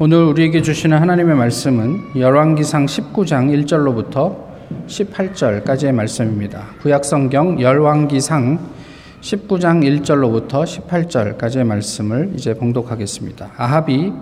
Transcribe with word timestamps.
오늘 0.00 0.22
우리에게 0.26 0.62
주시는 0.62 0.96
하나님의 0.96 1.34
말씀은 1.34 2.10
열왕기상 2.14 2.86
19장 2.86 3.66
1절로부터 3.66 4.36
18절까지의 4.86 5.90
말씀입니다. 5.90 6.66
구약성경 6.82 7.60
열왕기상 7.60 8.60
19장 9.20 9.82
1절로부터 9.82 10.62
18절까지의 10.62 11.64
말씀을 11.64 12.30
이제 12.36 12.54
봉독하겠습니다. 12.54 13.54
아합이 13.56 14.12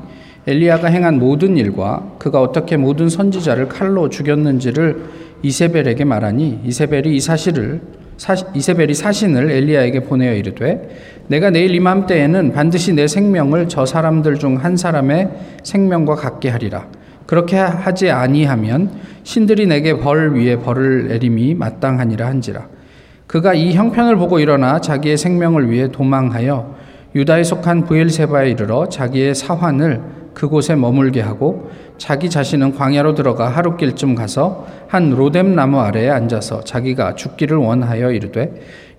엘리야가 0.46 0.88
행한 0.88 1.18
모든 1.18 1.58
일과 1.58 2.10
그가 2.18 2.40
어떻게 2.40 2.78
모든 2.78 3.10
선지자를 3.10 3.68
칼로 3.68 4.08
죽였는지를 4.08 5.04
이세벨에게 5.42 6.06
말하니 6.06 6.60
이세벨이 6.64 7.14
이 7.14 7.20
사실을 7.20 7.82
사, 7.82 8.05
이세벨이 8.54 8.94
사신을 8.94 9.50
엘리야에게 9.50 10.00
보내어 10.00 10.34
이르되 10.34 10.88
내가 11.28 11.50
내일 11.50 11.74
이맘때에는 11.74 12.52
반드시 12.52 12.92
내 12.94 13.06
생명을 13.06 13.68
저 13.68 13.84
사람들 13.84 14.38
중 14.38 14.56
한 14.56 14.76
사람의 14.76 15.28
생명과 15.62 16.14
같게 16.14 16.48
하리라. 16.48 16.86
그렇게 17.26 17.56
하지 17.56 18.10
아니하면 18.10 18.90
신들이 19.24 19.66
내게 19.66 19.98
벌 19.98 20.32
위에 20.34 20.56
벌을 20.56 21.08
내림이 21.08 21.54
마땅하니라 21.54 22.26
한지라. 22.26 22.68
그가 23.26 23.54
이 23.54 23.74
형편을 23.74 24.16
보고 24.16 24.38
일어나 24.38 24.80
자기의 24.80 25.16
생명을 25.16 25.68
위해 25.70 25.88
도망하여 25.88 26.76
유다에 27.14 27.42
속한 27.42 27.84
부엘세바에 27.84 28.50
이르러 28.50 28.88
자기의 28.88 29.34
사환을 29.34 30.00
그곳에 30.32 30.76
머물게 30.76 31.22
하고 31.22 31.70
자기 31.98 32.28
자신은 32.28 32.74
광야로 32.74 33.14
들어가 33.14 33.48
하루길쯤 33.48 34.14
가서 34.14 34.66
한 34.88 35.10
로뎀 35.10 35.54
나무 35.54 35.80
아래에 35.80 36.10
앉아서 36.10 36.62
자기가 36.64 37.14
죽기를 37.14 37.56
원하여 37.56 38.10
이르되 38.12 38.52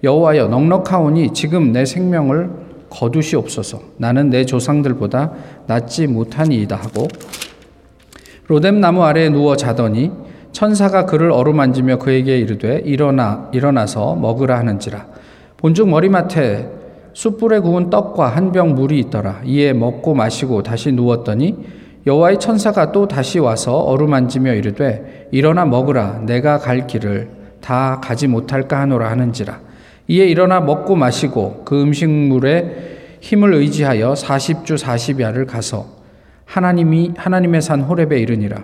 여호와여 0.03 0.47
넉넉하오니 0.47 1.33
지금 1.33 1.71
내 1.71 1.85
생명을 1.85 2.49
거두시옵소서. 2.89 3.81
나는 3.97 4.29
내 4.29 4.45
조상들보다 4.45 5.31
낫지 5.67 6.07
못하니이다 6.07 6.75
하고 6.75 7.07
로뎀 8.47 8.79
나무 8.79 9.03
아래에 9.03 9.29
누워 9.29 9.55
자더니 9.55 10.11
천사가 10.51 11.05
그를 11.05 11.31
어루만지며 11.31 11.97
그에게 11.99 12.37
이르되 12.39 12.81
일어나 12.85 13.49
일어나서 13.53 14.15
먹으라 14.15 14.57
하는지라. 14.57 15.05
본즉 15.57 15.89
머리맡에 15.89 16.69
숯불에 17.13 17.59
구운 17.59 17.89
떡과 17.89 18.27
한 18.29 18.51
병 18.51 18.75
물이 18.75 18.97
있더라. 18.99 19.41
이에 19.45 19.73
먹고 19.73 20.13
마시고 20.13 20.63
다시 20.63 20.91
누웠더니 20.91 21.55
여호와의 22.07 22.39
천사가 22.39 22.93
또 22.93 23.05
다시 23.05 23.37
와서 23.37 23.79
어루만지며 23.79 24.53
이르되 24.53 25.27
일어나 25.31 25.65
먹으라. 25.65 26.21
내가 26.25 26.57
갈 26.57 26.87
길을 26.87 27.27
다 27.59 27.99
가지 28.01 28.27
못할까 28.27 28.79
하노라 28.79 29.11
하는지라. 29.11 29.59
이에 30.07 30.25
일어나 30.25 30.61
먹고 30.61 30.95
마시고 30.95 31.63
그 31.65 31.81
음식물에 31.81 33.19
힘을 33.19 33.53
의지하여 33.53 34.13
40주 34.13 34.77
40야를 34.77 35.45
가서 35.45 35.85
하나님이 36.45 37.11
하나님의 37.17 37.61
산 37.61 37.81
호렙에 37.81 38.17
이르니라. 38.17 38.63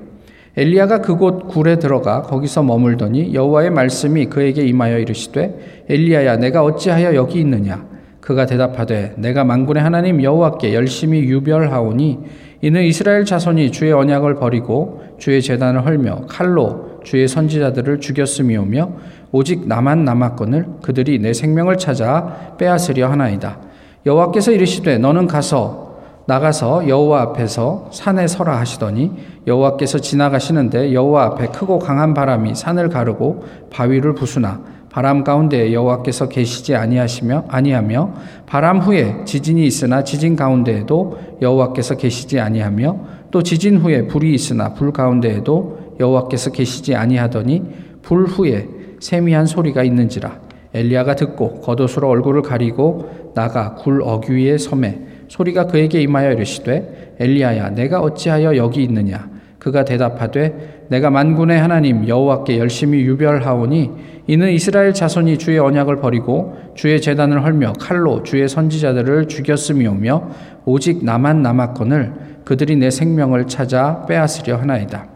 엘리야가 0.55 1.01
그곳 1.01 1.49
굴에 1.49 1.79
들어가 1.79 2.21
거기서 2.21 2.63
머물더니 2.63 3.33
여호와의 3.33 3.71
말씀이 3.71 4.27
그에게 4.27 4.61
임하여 4.61 4.99
이르시되 4.99 5.85
엘리야야 5.89 6.37
내가 6.37 6.63
어찌하여 6.63 7.13
여기 7.15 7.41
있느냐? 7.41 7.83
그가 8.21 8.45
대답하되 8.45 9.15
내가 9.17 9.43
만군의 9.43 9.83
하나님 9.83 10.23
여호와께 10.23 10.73
열심히 10.73 11.23
유별하오니 11.23 12.19
이는 12.63 12.81
이스라엘 12.83 13.25
자손이 13.25 13.73
주의 13.73 13.91
언약을 13.91 14.35
버리고 14.35 15.03
주의 15.17 15.41
재단을 15.41 15.85
헐며 15.85 16.27
칼로 16.29 17.01
주의 17.03 17.27
선지자들을 17.27 17.99
죽였음이오며 17.99 18.89
오직 19.33 19.67
나만 19.67 20.05
남았거늘 20.05 20.67
그들이 20.81 21.19
내 21.19 21.33
생명을 21.33 21.77
찾아 21.77 22.55
빼앗으려 22.57 23.11
하나이다. 23.11 23.59
여호와께서 24.05 24.53
이르시되 24.53 24.97
너는 24.97 25.27
가서 25.27 25.97
나가서 26.25 26.87
여호와 26.87 27.21
앞에서 27.21 27.89
산에 27.91 28.27
서라 28.27 28.57
하시더니 28.57 29.11
여호와께서 29.45 29.99
지나가시는데 29.99 30.93
여호와 30.93 31.25
앞에 31.25 31.47
크고 31.47 31.79
강한 31.79 32.13
바람이 32.13 32.55
산을 32.55 32.87
가르고 32.87 33.43
바위를 33.71 34.15
부수나 34.15 34.61
바람 34.93 35.23
가운데 35.23 35.73
여호와께서 35.73 36.29
계시지 36.29 36.75
아니하시며 36.75 37.45
아니하며 37.47 38.13
바람 38.45 38.77
후에 38.77 39.25
지진이 39.25 39.65
있으나 39.65 40.03
지진 40.03 40.35
가운데에도 40.35 41.17
여호와께서 41.41 41.97
계시지 41.97 42.39
아니하며 42.39 42.99
또 43.31 43.41
지진 43.41 43.77
후에 43.77 44.05
불이 44.05 44.31
있으나 44.35 44.75
불 44.75 44.93
가운데에도 44.93 45.95
여호와께서 45.99 46.51
계시지 46.51 46.93
아니하더니 46.93 47.63
불 48.03 48.25
후에 48.25 48.67
세미한 48.99 49.47
소리가 49.47 49.81
있는지라. 49.81 50.39
엘리야가 50.75 51.15
듣고 51.15 51.61
겉옷으로 51.61 52.07
얼굴을 52.07 52.43
가리고 52.43 53.31
나가 53.33 53.73
굴 53.73 54.03
어귀 54.03 54.47
에 54.47 54.59
섬에 54.59 55.01
소리가 55.27 55.65
그에게 55.65 56.01
임하여 56.01 56.33
이르시되 56.33 57.15
엘리야야 57.19 57.71
내가 57.71 57.99
어찌하여 57.99 58.55
여기 58.57 58.83
있느냐 58.83 59.32
그가 59.63 59.85
대답하되 59.85 60.85
내가 60.89 61.09
만군의 61.09 61.57
하나님 61.57 62.05
여호와께 62.05 62.59
열심히 62.59 62.99
유별하오니 63.03 63.91
이는 64.27 64.51
이스라엘 64.51 64.93
자손이 64.93 65.37
주의 65.37 65.57
언약을 65.57 65.97
버리고 65.97 66.57
주의 66.75 66.99
재단을 67.01 67.43
헐며 67.43 67.73
칼로 67.79 68.23
주의 68.23 68.47
선지자들을 68.47 69.29
죽였음이오며 69.29 70.29
오직 70.65 71.05
나만 71.05 71.41
남았거늘 71.41 72.13
그들이 72.43 72.75
내 72.75 72.89
생명을 72.89 73.47
찾아 73.47 74.05
빼앗으려 74.05 74.57
하나이다. 74.57 75.07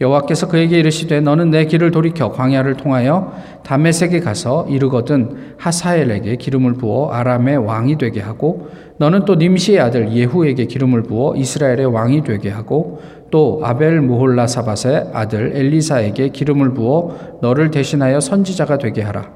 여호와께서 0.00 0.48
그에게 0.48 0.78
이르시되 0.78 1.20
너는 1.20 1.50
내 1.50 1.64
길을 1.64 1.90
돌이켜 1.90 2.30
광야를 2.30 2.74
통하여 2.74 3.32
다메섹에 3.62 4.20
가서 4.20 4.66
이르거든 4.68 5.54
하사엘에게 5.56 6.36
기름을 6.36 6.74
부어 6.74 7.10
아람의 7.12 7.56
왕이 7.56 7.96
되게 7.96 8.20
하고 8.20 8.68
너는 8.98 9.24
또 9.24 9.36
님시의 9.36 9.80
아들 9.80 10.12
예후에게 10.12 10.66
기름을 10.66 11.02
부어 11.04 11.36
이스라엘의 11.36 11.86
왕이 11.86 12.24
되게 12.24 12.50
하고 12.50 13.00
또 13.30 13.60
아벨 13.64 14.00
무홀라 14.00 14.46
사밧의 14.46 15.10
아들 15.12 15.56
엘리사에게 15.56 16.28
기름을 16.30 16.74
부어 16.74 17.38
너를 17.42 17.70
대신하여 17.70 18.20
선지자가 18.20 18.78
되게 18.78 19.02
하라. 19.02 19.32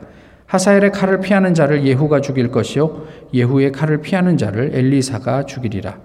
하사엘의 0.46 0.90
칼을 0.90 1.20
피하는 1.20 1.54
자를 1.54 1.84
예후가 1.84 2.20
죽일 2.20 2.50
것이요 2.50 3.04
예후의 3.32 3.72
칼을 3.72 4.00
피하는 4.00 4.36
자를 4.36 4.70
엘리사가 4.74 5.46
죽이리라. 5.46 5.98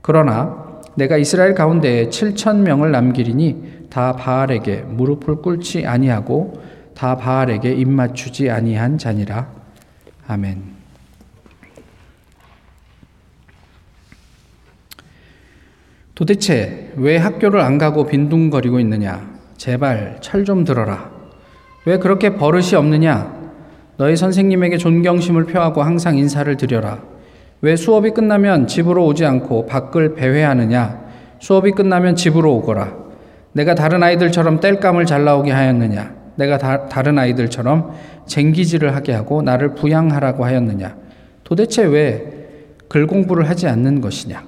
그러나 0.00 0.80
내가 0.96 1.16
이스라엘 1.16 1.54
가운데 1.54 2.08
7천 2.08 2.58
명을 2.58 2.90
남기리니 2.90 3.86
다 3.88 4.14
바알에게 4.16 4.84
무릎을 4.88 5.36
꿇지 5.36 5.86
아니하고 5.86 6.54
다 6.94 7.16
바알에게 7.16 7.72
입 7.72 7.88
맞추지 7.88 8.50
아니한 8.50 8.98
자니라. 8.98 9.48
아멘. 10.26 10.81
도대체 16.14 16.92
왜 16.96 17.16
학교를 17.16 17.60
안 17.60 17.78
가고 17.78 18.06
빈둥거리고 18.06 18.78
있느냐? 18.80 19.30
제발 19.56 20.18
철 20.20 20.44
좀 20.44 20.64
들어라. 20.64 21.10
왜 21.86 21.98
그렇게 21.98 22.36
버릇이 22.36 22.74
없느냐? 22.74 23.40
너희 23.96 24.16
선생님에게 24.16 24.76
존경심을 24.76 25.44
표하고 25.46 25.82
항상 25.82 26.16
인사를 26.16 26.54
드려라. 26.56 26.98
왜 27.60 27.76
수업이 27.76 28.10
끝나면 28.10 28.66
집으로 28.66 29.06
오지 29.06 29.24
않고 29.24 29.66
밖을 29.66 30.14
배회하느냐? 30.14 31.00
수업이 31.38 31.72
끝나면 31.72 32.16
집으로 32.16 32.54
오거라. 32.56 32.96
내가 33.52 33.74
다른 33.74 34.02
아이들처럼 34.02 34.60
땔감을 34.60 35.06
잘 35.06 35.24
나오게 35.24 35.50
하였느냐? 35.50 36.14
내가 36.36 36.58
다, 36.58 36.88
다른 36.88 37.18
아이들처럼 37.18 37.92
쟁기질을 38.26 38.94
하게 38.94 39.12
하고 39.12 39.42
나를 39.42 39.74
부양하라고 39.74 40.44
하였느냐? 40.44 40.96
도대체 41.44 41.84
왜 41.84 42.42
글 42.92 43.06
공부를 43.06 43.48
하지 43.48 43.66
않는 43.68 44.02
것이냐? 44.02 44.44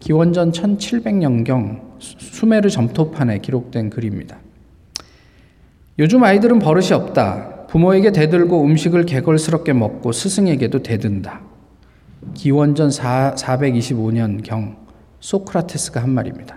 기원전 0.00 0.50
1700년경 0.50 1.80
수메르 1.98 2.70
점토판에 2.70 3.38
기록된 3.38 3.90
글입니다. 3.90 4.38
요즘 5.98 6.24
아이들은 6.24 6.58
버릇이 6.58 6.92
없다. 6.92 7.66
부모에게 7.66 8.10
대들고 8.10 8.64
음식을 8.64 9.04
개걸스럽게 9.04 9.74
먹고 9.74 10.12
스승에게도 10.12 10.82
대든다. 10.82 11.42
기원전 12.34 12.90
4, 12.90 13.34
425년경 13.36 14.76
소크라테스가 15.20 16.02
한 16.02 16.10
말입니다. 16.10 16.56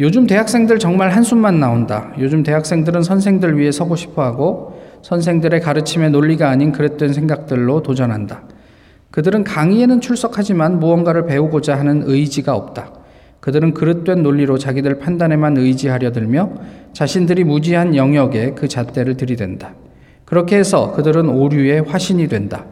요즘 0.00 0.26
대학생들 0.26 0.78
정말 0.78 1.10
한숨만 1.10 1.58
나온다. 1.58 2.12
요즘 2.18 2.42
대학생들은 2.42 3.02
선생들 3.02 3.58
위해 3.58 3.72
서고 3.72 3.96
싶어 3.96 4.22
하고 4.24 4.82
선생들의 5.02 5.60
가르침의 5.60 6.10
논리가 6.10 6.50
아닌 6.50 6.72
그랬던 6.72 7.12
생각들로 7.12 7.82
도전한다. 7.82 8.42
그들은 9.16 9.44
강의에는 9.44 10.02
출석하지만 10.02 10.78
무언가를 10.78 11.24
배우고자 11.24 11.78
하는 11.78 12.02
의지가 12.04 12.54
없다. 12.54 12.92
그들은 13.40 13.72
그릇된 13.72 14.22
논리로 14.22 14.58
자기들 14.58 14.98
판단에만 14.98 15.56
의지하려 15.56 16.12
들며 16.12 16.50
자신들이 16.92 17.44
무지한 17.44 17.96
영역에 17.96 18.50
그 18.50 18.68
잣대를 18.68 19.16
들이댄다. 19.16 19.74
그렇게 20.26 20.58
해서 20.58 20.92
그들은 20.92 21.30
오류의 21.30 21.84
화신이 21.84 22.28
된다. 22.28 22.66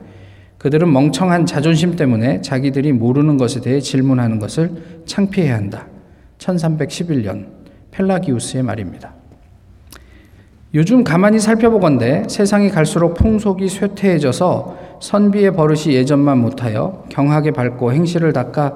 그들은 0.58 0.92
멍청한 0.92 1.46
자존심 1.46 1.96
때문에 1.96 2.42
자기들이 2.42 2.92
모르는 2.92 3.38
것에 3.38 3.62
대해 3.62 3.80
질문하는 3.80 4.38
것을 4.38 4.70
창피해야 5.06 5.54
한다. 5.54 5.86
1311년 6.36 7.46
펠라기우스의 7.90 8.64
말입니다. 8.64 9.14
요즘 10.74 11.04
가만히 11.04 11.38
살펴보건대 11.38 12.24
세상이 12.28 12.68
갈수록 12.68 13.14
풍속이 13.14 13.66
쇠퇴해져서 13.66 14.83
선비의 15.00 15.54
버릇이 15.54 15.94
예전만 15.94 16.38
못하여 16.38 17.04
경하게 17.08 17.52
밟고 17.52 17.92
행실을 17.92 18.32
닦아 18.32 18.74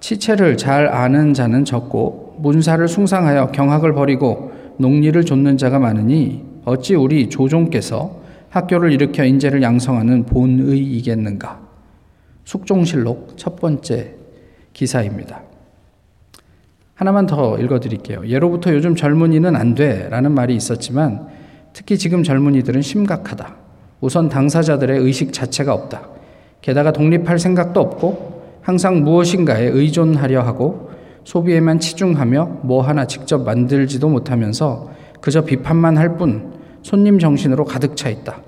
치체를 0.00 0.56
잘 0.56 0.88
아는 0.88 1.32
자는 1.32 1.64
적고 1.64 2.36
문사를 2.38 2.86
숭상하여 2.86 3.52
경악을 3.52 3.94
버리고 3.94 4.52
농리를 4.78 5.24
좇는 5.24 5.56
자가 5.56 5.78
많으니 5.78 6.44
어찌 6.64 6.94
우리 6.94 7.28
조종께서 7.28 8.20
학교를 8.50 8.92
일으켜 8.92 9.24
인재를 9.24 9.62
양성하는 9.62 10.26
본의이겠는가? 10.26 11.60
숙종실록 12.44 13.34
첫 13.36 13.56
번째 13.56 14.14
기사입니다. 14.72 15.42
하나만 16.94 17.26
더 17.26 17.58
읽어드릴게요. 17.58 18.26
예로부터 18.26 18.74
요즘 18.74 18.94
젊은이는 18.94 19.56
안 19.56 19.74
돼. 19.74 20.08
라는 20.10 20.32
말이 20.32 20.54
있었지만 20.54 21.28
특히 21.72 21.96
지금 21.96 22.22
젊은이들은 22.22 22.82
심각하다. 22.82 23.61
우선 24.02 24.28
당사자들의 24.28 24.98
의식 24.98 25.32
자체가 25.32 25.72
없다. 25.72 26.08
게다가 26.60 26.92
독립할 26.92 27.38
생각도 27.38 27.80
없고 27.80 28.42
항상 28.60 29.04
무엇인가에 29.04 29.64
의존하려 29.64 30.42
하고 30.42 30.90
소비에만 31.24 31.78
치중하며 31.78 32.60
뭐 32.64 32.82
하나 32.82 33.06
직접 33.06 33.44
만들지도 33.44 34.08
못하면서 34.08 34.90
그저 35.20 35.44
비판만 35.44 35.96
할 35.96 36.16
뿐 36.16 36.52
손님 36.82 37.20
정신으로 37.20 37.64
가득 37.64 37.96
차 37.96 38.08
있다. 38.10 38.42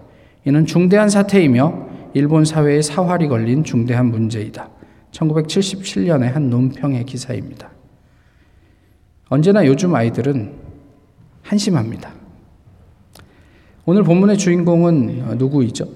이는 0.44 0.66
중대한 0.66 1.08
사태이며 1.08 1.86
일본 2.14 2.44
사회의 2.44 2.82
사활이 2.82 3.28
걸린 3.28 3.62
중대한 3.62 4.06
문제이다. 4.06 4.68
1977년의 5.12 6.32
한 6.32 6.50
논평의 6.50 7.04
기사입니다. 7.04 7.70
언제나 9.28 9.64
요즘 9.66 9.94
아이들은 9.94 10.52
한심합니다. 11.42 12.23
오늘 13.86 14.02
본문의 14.02 14.38
주인공은 14.38 15.36
누구이죠? 15.36 15.86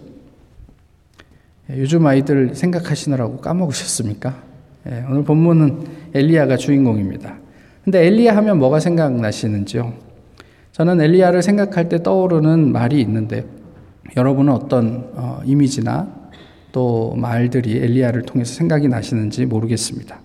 요즘 1.71 2.07
아이들 2.07 2.55
생각하시느라고 2.55 3.39
까먹으셨습니까? 3.39 4.43
예, 4.91 5.05
오늘 5.09 5.25
본문은 5.25 5.87
엘리야가 6.15 6.59
주인공입니다. 6.59 7.39
근데 7.85 8.07
엘리야 8.07 8.37
하면 8.37 8.59
뭐가 8.59 8.81
생각나시는지요? 8.81 9.95
저는 10.73 11.01
엘리야를 11.01 11.43
생각할 11.43 11.89
때 11.89 12.03
떠오르는 12.03 12.73
말이 12.73 13.01
있는데 13.01 13.47
여러분은 14.17 14.53
어떤 14.53 15.11
어, 15.15 15.41
이미지나 15.45 16.15
또 16.73 17.15
말들이 17.17 17.79
엘리야를 17.79 18.23
통해서 18.23 18.53
생각이 18.55 18.89
나시는지 18.89 19.47
모르겠습니다. 19.47 20.21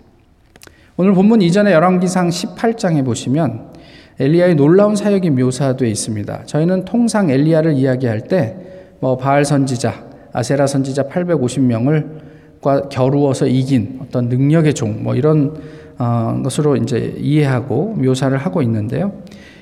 오늘 0.98 1.13
본문 1.13 1.42
이전에 1.42 1.71
열왕기상 1.71 2.27
18장에 2.27 3.06
보시면 3.06 3.73
엘리야의 4.19 4.56
놀라운 4.56 4.95
사역이 4.95 5.30
묘사되어 5.31 5.88
있습니다. 5.88 6.44
저희는 6.45 6.86
통상 6.86 7.30
엘리야를 7.30 7.74
이야기할 7.74 8.21
때 8.21 8.74
뭐 9.04 9.18
바알 9.18 9.44
선지자, 9.44 9.94
아세라 10.31 10.65
선지자 10.65 11.10
850명을 11.10 12.21
겨루어서 12.89 13.45
이긴 13.48 14.00
어떤 14.01 14.30
능력의 14.30 14.74
종, 14.75 15.04
뭐 15.04 15.13
이런 15.13 15.57
어, 16.00 16.39
것으로 16.42 16.77
이제 16.77 17.13
이해하고 17.18 17.95
묘사를 17.98 18.36
하고 18.38 18.62
있는데요. 18.62 19.12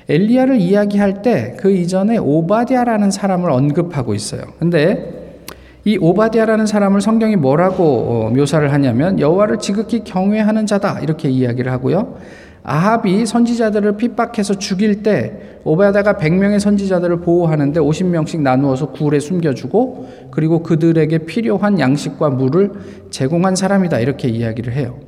엘리야를 0.08 0.60
이야기할 0.60 1.22
때 1.22 1.56
그 1.58 1.72
이전에 1.72 2.18
오바디아라는 2.18 3.10
사람을 3.10 3.50
언급하고 3.50 4.14
있어요. 4.14 4.42
근데 4.60 5.40
이 5.84 5.98
오바디아라는 6.00 6.66
사람을 6.66 7.00
성경이 7.00 7.34
뭐라고 7.34 7.84
어, 7.84 8.30
묘사를 8.30 8.72
하냐면 8.72 9.18
여호와를 9.18 9.58
지극히 9.58 10.04
경외하는 10.04 10.66
자다 10.66 11.00
이렇게 11.00 11.28
이야기를 11.28 11.72
하고요. 11.72 12.14
아합이 12.64 13.26
선지자들을 13.26 13.96
핍박해서 13.96 14.54
죽일 14.54 15.02
때 15.02 15.58
오바댜가 15.64 16.14
100명의 16.14 16.60
선지자들을 16.60 17.20
보호하는데 17.20 17.80
50명씩 17.80 18.40
나누어서 18.40 18.92
굴에 18.92 19.18
숨겨주고 19.18 20.30
그리고 20.30 20.62
그들에게 20.62 21.18
필요한 21.18 21.80
양식과 21.80 22.30
물을 22.30 22.72
제공한 23.10 23.56
사람이다 23.56 23.98
이렇게 23.98 24.28
이야기를 24.28 24.72
해요. 24.74 25.00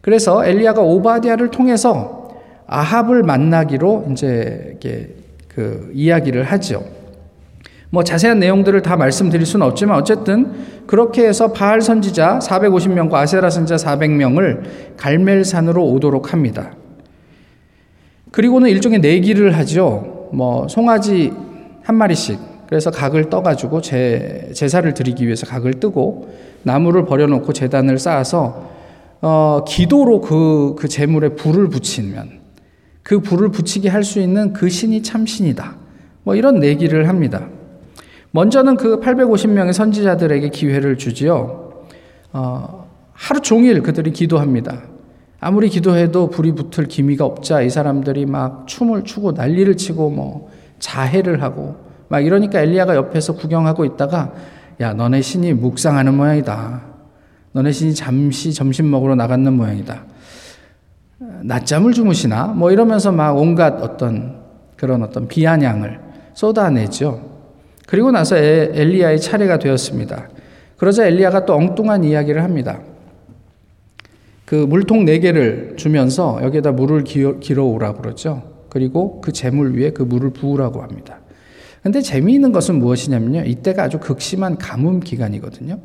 그래서 0.00 0.44
엘리야가 0.44 0.80
오바디아를 0.82 1.50
통해서 1.50 2.28
아합을 2.66 3.22
만나기로 3.22 4.06
이제 4.12 4.78
그 5.48 5.90
이야기를 5.94 6.44
하죠. 6.44 6.84
뭐 7.90 8.04
자세한 8.04 8.38
내용들을 8.38 8.82
다 8.82 8.96
말씀드릴 8.96 9.44
수는 9.44 9.66
없지만 9.66 9.98
어쨌든 9.98 10.52
그렇게 10.86 11.26
해서 11.26 11.52
바알 11.52 11.80
선지자 11.80 12.38
450명과 12.40 13.14
아세라 13.14 13.50
선지자 13.50 13.76
400명을 13.76 14.96
갈멜산으로 14.96 15.84
오도록 15.84 16.32
합니다. 16.32 16.72
그리고는 18.30 18.70
일종의 18.70 19.00
내기를 19.00 19.56
하죠. 19.58 20.28
뭐 20.32 20.68
송아지 20.68 21.32
한 21.82 21.96
마리씩 21.96 22.38
그래서 22.66 22.90
각을 22.90 23.30
떠가지고 23.30 23.80
제, 23.80 24.50
제사를 24.54 24.92
드리기 24.94 25.24
위해서 25.24 25.46
각을 25.46 25.74
뜨고 25.74 26.28
나무를 26.62 27.04
버려놓고 27.04 27.52
재단을 27.52 27.98
쌓아서 27.98 28.70
어, 29.20 29.64
기도로 29.66 30.20
그, 30.20 30.76
그 30.78 30.88
재물에 30.88 31.30
불을 31.30 31.68
붙이면 31.68 32.40
그 33.02 33.20
불을 33.20 33.50
붙이게 33.50 33.88
할 33.88 34.04
수 34.04 34.20
있는 34.20 34.52
그 34.52 34.68
신이 34.68 35.02
참 35.02 35.26
신이다. 35.26 35.76
뭐 36.22 36.36
이런 36.36 36.60
내기를 36.60 37.08
합니다. 37.08 37.48
먼저는 38.30 38.76
그 38.76 39.00
850명의 39.00 39.72
선지자들에게 39.72 40.50
기회를 40.50 40.96
주지요. 40.96 41.72
어, 42.32 42.88
하루 43.12 43.40
종일 43.40 43.82
그들이 43.82 44.12
기도합니다. 44.12 44.82
아무리 45.40 45.70
기도해도 45.70 46.28
불이 46.28 46.52
붙을 46.52 46.86
기미가 46.86 47.24
없자 47.24 47.62
이 47.62 47.70
사람들이 47.70 48.26
막 48.26 48.66
춤을 48.66 49.04
추고 49.04 49.32
난리를 49.32 49.74
치고 49.76 50.10
뭐 50.10 50.50
자해를 50.78 51.42
하고 51.42 51.76
막 52.08 52.20
이러니까 52.20 52.60
엘리야가 52.60 52.94
옆에서 52.94 53.34
구경하고 53.34 53.86
있다가 53.86 54.32
야 54.80 54.92
너네 54.92 55.22
신이 55.22 55.54
묵상하는 55.54 56.14
모양이다. 56.14 56.82
너네 57.52 57.72
신이 57.72 57.94
잠시 57.94 58.52
점심 58.52 58.90
먹으러 58.90 59.14
나갔는 59.14 59.54
모양이다. 59.54 60.04
낮잠을 61.42 61.92
주무시나? 61.92 62.46
뭐 62.46 62.70
이러면서 62.70 63.10
막 63.10 63.36
온갖 63.36 63.82
어떤 63.82 64.40
그런 64.76 65.02
어떤 65.02 65.26
비아냥을 65.26 66.00
쏟아내죠. 66.34 67.30
그리고 67.86 68.10
나서 68.10 68.36
엘리야의 68.36 69.20
차례가 69.20 69.58
되었습니다. 69.58 70.28
그러자 70.76 71.06
엘리야가 71.06 71.44
또 71.46 71.54
엉뚱한 71.54 72.04
이야기를 72.04 72.42
합니다. 72.42 72.80
그 74.50 74.56
물통 74.56 75.04
네 75.04 75.20
개를 75.20 75.74
주면서 75.76 76.40
여기에다 76.42 76.72
물을 76.72 77.04
길어 77.04 77.64
오라 77.66 77.92
그러죠. 77.92 78.42
그리고 78.68 79.20
그 79.20 79.30
재물 79.30 79.78
위에 79.78 79.90
그 79.90 80.02
물을 80.02 80.30
부으라고 80.30 80.82
합니다. 80.82 81.20
근데 81.84 82.00
재미있는 82.00 82.50
것은 82.50 82.80
무엇이냐면요. 82.80 83.44
이때가 83.44 83.84
아주 83.84 84.00
극심한 84.00 84.58
가뭄 84.58 84.98
기간이거든요. 84.98 85.78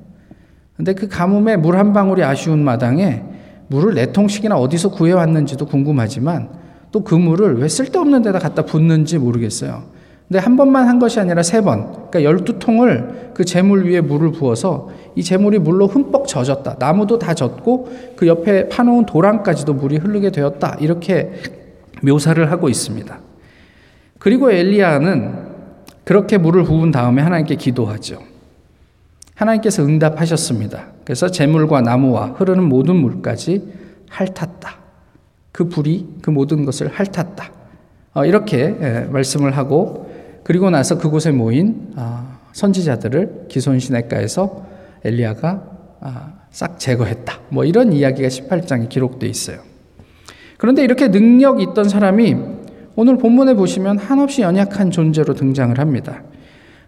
근데 0.76 0.96
그 0.96 1.08
가뭄에 1.08 1.58
물 1.58 1.76
한 1.78 1.94
방울이 1.94 2.24
아쉬운 2.24 2.64
마당에 2.64 3.22
물을 3.68 3.94
네 3.94 4.12
통씩이나 4.12 4.58
어디서 4.58 4.90
구해왔는지도 4.90 5.68
궁금하지만 5.68 6.50
또 6.92 7.04
그 7.04 7.14
물을 7.14 7.60
왜 7.60 7.68
쓸데없는 7.68 8.24
데다 8.24 8.40
갖다 8.40 8.66
붓는지 8.66 9.20
모르겠어요. 9.20 9.84
근데 10.28 10.40
한 10.40 10.58
번만 10.58 10.88
한 10.88 10.98
것이 10.98 11.20
아니라 11.20 11.44
세 11.44 11.62
번, 11.62 11.92
그러니까 11.92 12.24
열두 12.24 12.58
통을 12.58 13.32
그 13.36 13.46
재물 13.46 13.86
위에 13.86 14.02
물을 14.02 14.32
부어서 14.32 14.90
이 15.16 15.24
재물이 15.24 15.60
물로 15.60 15.88
흠뻑 15.88 16.28
젖었다. 16.28 16.76
나무도 16.78 17.20
다 17.20 17.34
젖고 17.34 17.90
그 18.16 18.28
옆에 18.28 18.70
파놓은 18.70 19.06
도랑까지도 19.06 19.74
물이 19.74 19.98
흐르게 19.98 20.32
되었다. 20.32 20.78
이렇게 20.80 21.32
묘사를 22.04 22.52
하고 22.52 22.70
있습니다. 22.70 23.20
그리고 24.20 24.52
엘리야는 24.52 25.56
그렇게 26.04 26.38
물을 26.38 26.64
부은 26.64 26.92
다음에 26.92 27.22
하나님께 27.22 27.56
기도하죠. 27.56 28.20
하나님께서 29.36 29.84
응답하셨습니다. 29.84 30.88
그래서 31.04 31.30
재물과 31.30 31.82
나무와 31.82 32.28
흐르는 32.28 32.64
모든 32.64 32.96
물까지 32.96 33.64
핥았다. 34.10 34.78
그 35.52 35.70
불이 35.70 36.08
그 36.22 36.30
모든 36.30 36.66
것을 36.66 36.88
핥았다. 36.88 37.52
어, 38.14 38.26
이렇게 38.26 38.76
예, 38.82 39.08
말씀을 39.10 39.58
하고 39.58 40.12
그리고 40.44 40.70
나서 40.70 40.98
그곳에 40.98 41.32
모인 41.32 41.94
아, 41.96 42.38
선지자들을 42.54 43.46
기손 43.50 43.80
시내가에서 43.80 44.66
엘리야가 45.06 45.64
아, 46.02 46.34
싹 46.52 46.80
제거했다. 46.80 47.40
뭐 47.50 47.64
이런 47.64 47.94
이야기가 47.94 48.28
18장에 48.28 48.90
기록되어 48.90 49.30
있어요. 49.30 49.60
그런데 50.58 50.84
이렇게 50.84 51.10
능력 51.10 51.62
있던 51.62 51.88
사람이 51.88 52.36
오늘 52.96 53.18
본문에 53.18 53.54
보시면 53.54 53.98
한없이 53.98 54.42
연약한 54.42 54.90
존재로 54.90 55.34
등장을 55.34 55.78
합니다. 55.80 56.24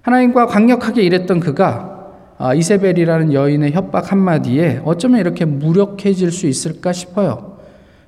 하나님과 0.02 0.48
강력하게 0.48 1.04
일했던 1.04 1.40
그가 1.40 1.96
아, 2.40 2.54
이세벨이라는 2.54 3.34
여인의 3.34 3.72
협박 3.72 4.12
한마디에 4.12 4.82
어쩌면 4.86 5.20
이렇게 5.20 5.46
무력해질 5.46 6.32
수 6.32 6.48
있을까 6.48 6.94
싶어요. 6.94 7.58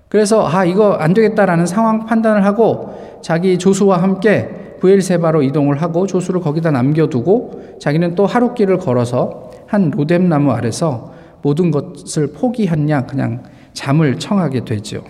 그래서 0.07 0.47
아 0.47 0.65
이거 0.65 0.93
안 0.93 1.13
되겠다라는 1.13 1.65
상황 1.65 2.05
판단을 2.05 2.45
하고 2.45 3.19
자기 3.21 3.57
조수와 3.57 4.01
함께 4.01 4.75
부엘세바로 4.79 5.43
이동을 5.43 5.81
하고 5.81 6.07
조수를 6.07 6.41
거기다 6.41 6.71
남겨두고 6.71 7.77
자기는 7.79 8.15
또 8.15 8.25
하룻길을 8.25 8.77
걸어서 8.77 9.48
한 9.69 9.91
로뎀나무 9.91 10.51
아래서 10.51 11.13
모든 11.43 11.69
것을 11.69 12.33
포기한 12.33 12.89
양 12.89 13.05
그냥 13.05 13.43
잠을 13.73 14.17
청하게 14.17 14.65
되죠. 14.65 15.03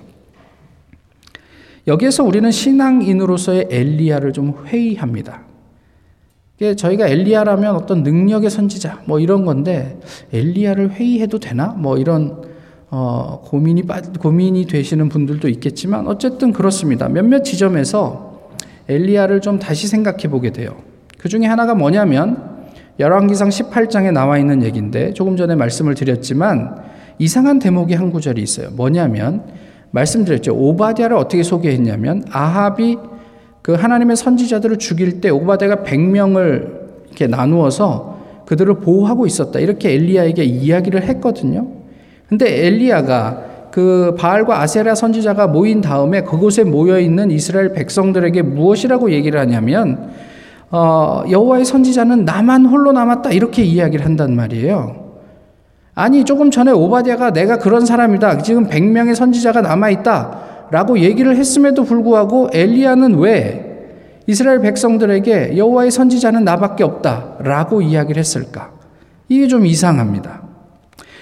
여기에서 1.87 2.25
우리는 2.25 2.51
신앙인으로서의 2.51 3.69
엘리야를 3.71 4.33
좀 4.33 4.65
회의합니다. 4.65 5.43
저희가 6.75 7.07
엘리야라면 7.07 7.73
어떤 7.73 8.03
능력의 8.03 8.49
선지자 8.49 9.03
뭐 9.05 9.21
이런 9.21 9.45
건데 9.45 9.97
엘리야를 10.33 10.91
회의해도 10.91 11.39
되나? 11.39 11.67
뭐 11.67 11.97
이런 11.97 12.43
어, 12.91 13.41
고민이 13.45 13.83
고민이 14.19 14.65
되시는 14.65 15.07
분들도 15.07 15.47
있겠지만 15.47 16.05
어쨌든 16.07 16.51
그렇습니다. 16.51 17.07
몇몇 17.07 17.43
지점에서 17.43 18.51
엘리야를 18.89 19.39
좀 19.39 19.57
다시 19.57 19.87
생각해 19.87 20.23
보게 20.23 20.51
돼요. 20.51 20.75
그 21.17 21.29
중에 21.29 21.45
하나가 21.45 21.75
뭐냐면 21.75 22.58
열왕기상 22.99 23.49
18장에 23.49 24.11
나와 24.11 24.37
있는 24.37 24.61
얘기인데 24.61 25.13
조금 25.13 25.37
전에 25.37 25.55
말씀을 25.55 25.95
드렸지만 25.95 26.75
이상한 27.17 27.59
대목이 27.59 27.93
한 27.93 28.11
구절이 28.11 28.41
있어요. 28.41 28.69
뭐냐면 28.71 29.43
말씀드렸죠. 29.91 30.53
오바댜를 30.53 31.15
어떻게 31.15 31.41
소개했냐면 31.43 32.23
아합이 32.29 32.97
그 33.61 33.73
하나님의 33.73 34.15
선지자들을 34.15 34.77
죽일 34.77 35.21
때 35.21 35.29
오바댜가 35.29 35.83
100명을 35.83 36.79
이렇게 37.07 37.27
나누어서 37.27 38.19
그들을 38.45 38.79
보호하고 38.79 39.25
있었다. 39.25 39.59
이렇게 39.59 39.93
엘리야에게 39.93 40.43
이야기를 40.43 41.03
했거든요. 41.03 41.67
근데 42.27 42.65
엘리야가 42.65 43.49
그 43.71 44.15
바알과 44.17 44.61
아세라 44.61 44.95
선지자가 44.95 45.47
모인 45.47 45.81
다음에 45.81 46.21
그곳에 46.21 46.63
모여 46.63 46.99
있는 46.99 47.31
이스라엘 47.31 47.73
백성들에게 47.73 48.41
무엇이라고 48.41 49.11
얘기를 49.11 49.39
하냐면 49.39 50.09
어, 50.71 51.23
여호와의 51.29 51.65
선지자는 51.65 52.25
나만 52.25 52.65
홀로 52.65 52.91
남았다 52.91 53.31
이렇게 53.31 53.63
이야기를 53.63 54.05
한단 54.05 54.35
말이에요. 54.35 55.09
아니 55.95 56.23
조금 56.23 56.51
전에 56.51 56.71
오바댜가 56.71 57.31
내가 57.31 57.57
그런 57.57 57.85
사람이다. 57.85 58.37
지금 58.39 58.67
100명의 58.67 59.15
선지자가 59.15 59.61
남아 59.61 59.89
있다라고 59.89 60.99
얘기를 60.99 61.35
했음에도 61.35 61.83
불구하고 61.83 62.49
엘리야는 62.53 63.15
왜 63.17 63.65
이스라엘 64.27 64.61
백성들에게 64.61 65.57
여호와의 65.57 65.89
선지자는 65.91 66.43
나밖에 66.43 66.83
없다라고 66.83 67.81
이야기를 67.81 68.19
했을까? 68.19 68.71
이게 69.27 69.47
좀 69.47 69.65
이상합니다. 69.65 70.43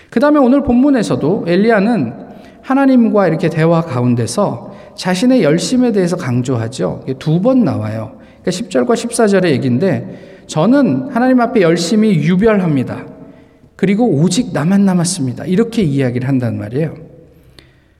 그다음에 0.09 0.39
오늘 0.39 0.61
본문에서도 0.63 1.45
엘리야는 1.47 2.27
하나님과 2.61 3.27
이렇게 3.27 3.49
대화 3.49 3.81
가운데서 3.81 4.73
자신의 4.95 5.41
열심에 5.41 5.93
대해서 5.93 6.17
강조하죠. 6.17 7.03
두 7.17 7.41
번 7.41 7.63
나와요. 7.63 8.16
그러니까 8.47 8.51
10절과 8.51 8.93
14절의 8.93 9.49
얘기인데 9.51 10.43
저는 10.47 11.09
하나님 11.11 11.41
앞에 11.41 11.61
열심히 11.61 12.15
유별합니다. 12.15 13.05
그리고 13.75 14.07
오직 14.07 14.53
나만 14.53 14.85
남았습니다. 14.85 15.45
이렇게 15.45 15.83
이야기를 15.83 16.27
한단 16.27 16.57
말이에요. 16.57 16.95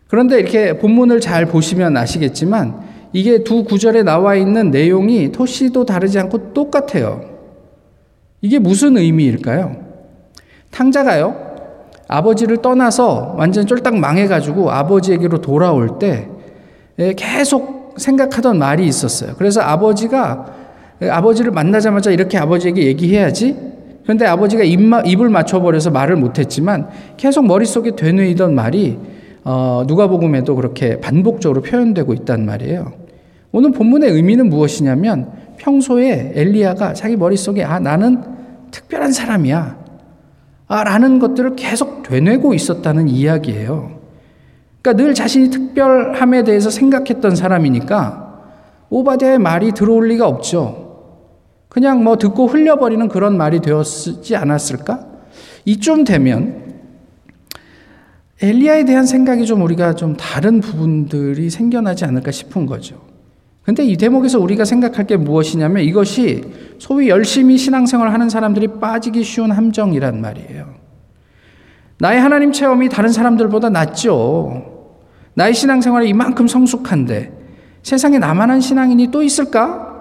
그런데 0.07 0.39
이렇게 0.39 0.77
본문을 0.77 1.19
잘 1.19 1.45
보시면 1.47 1.97
아시겠지만 1.97 2.79
이게 3.11 3.43
두 3.43 3.65
구절에 3.65 4.03
나와 4.03 4.35
있는 4.35 4.71
내용이 4.71 5.33
토시도 5.33 5.85
다르지 5.85 6.17
않고 6.19 6.53
똑같아요. 6.53 7.21
이게 8.41 8.57
무슨 8.59 8.97
의미일까요? 8.97 9.85
탕자가요, 10.71 11.35
아버지를 12.07 12.61
떠나서 12.61 13.35
완전 13.37 13.67
쫄딱 13.67 13.97
망해가지고 13.97 14.71
아버지에게로 14.71 15.41
돌아올 15.41 15.99
때 15.99 16.29
계속 17.17 17.76
생각하던 17.97 18.57
말이 18.57 18.85
있었어요. 18.87 19.33
그래서 19.37 19.61
아버지가 19.61 20.45
아버지를 21.09 21.51
만나자마자 21.51 22.11
이렇게 22.11 22.37
아버지에게 22.37 22.85
얘기해야지. 22.85 23.55
그런데 24.03 24.25
아버지가 24.25 24.63
입마, 24.63 25.01
입을 25.01 25.29
맞춰버려서 25.29 25.91
말을 25.91 26.15
못했지만 26.15 26.87
계속 27.17 27.45
머릿속에 27.45 27.95
되뇌이던 27.95 28.55
말이 28.55 28.97
어, 29.43 29.83
누가복음에도 29.87 30.55
그렇게 30.55 30.99
반복적으로 30.99 31.61
표현되고 31.61 32.13
있단 32.13 32.45
말이에요. 32.45 32.93
오늘 33.51 33.71
본문의 33.71 34.09
의미는 34.11 34.49
무엇이냐면 34.49 35.31
평소에 35.57 36.33
엘리야가 36.35 36.93
자기 36.93 37.15
머릿속에 37.15 37.63
아 37.63 37.79
나는 37.79 38.21
특별한 38.71 39.11
사람이야. 39.11 39.77
아, 40.67 40.83
라는 40.83 41.19
것들을 41.19 41.55
계속 41.55 42.03
되뇌고 42.03 42.53
있었다는 42.53 43.07
이야기예요. 43.07 43.96
그러니까 44.87 44.93
늘 45.03 45.13
자신이 45.13 45.49
특별함에 45.49 46.45
대해서 46.45 46.69
생각했던 46.69 47.35
사람이니까 47.35 48.41
오바댜의 48.89 49.39
말이 49.39 49.73
들어올 49.73 50.07
리가 50.07 50.25
없죠. 50.25 51.17
그냥 51.67 52.05
뭐 52.05 52.17
듣고 52.17 52.47
흘려버리는 52.47 53.05
그런 53.09 53.35
말이 53.35 53.59
되었지 53.59 54.35
않았을까? 54.37 55.05
이쯤 55.65 56.05
되면 56.05 56.67
엘리야에 58.41 58.85
대한 58.85 59.05
생각이 59.05 59.45
좀 59.45 59.61
우리가 59.63 59.95
좀 59.95 60.15
다른 60.15 60.61
부분들이 60.61 61.49
생겨나지 61.49 62.05
않을까 62.05 62.31
싶은 62.31 62.65
거죠. 62.65 63.01
근데 63.63 63.83
이 63.83 63.97
대목에서 63.97 64.39
우리가 64.39 64.63
생각할 64.63 65.05
게 65.05 65.17
무엇이냐면 65.17 65.83
이것이 65.83 66.45
소위 66.77 67.09
열심히 67.09 67.57
신앙생활 67.57 68.13
하는 68.13 68.29
사람들이 68.29 68.79
빠지기 68.79 69.23
쉬운 69.23 69.51
함정이란 69.51 70.21
말이에요. 70.21 70.75
나의 71.99 72.21
하나님 72.21 72.53
체험이 72.53 72.87
다른 72.87 73.09
사람들보다 73.09 73.69
낫죠. 73.69 74.76
나의 75.37 75.53
신앙생활이 75.53 76.09
이만큼 76.09 76.47
성숙한데 76.47 77.31
세상에 77.83 78.17
나만한 78.17 78.59
신앙인이 78.59 79.11
또 79.11 79.21
있을까? 79.21 79.93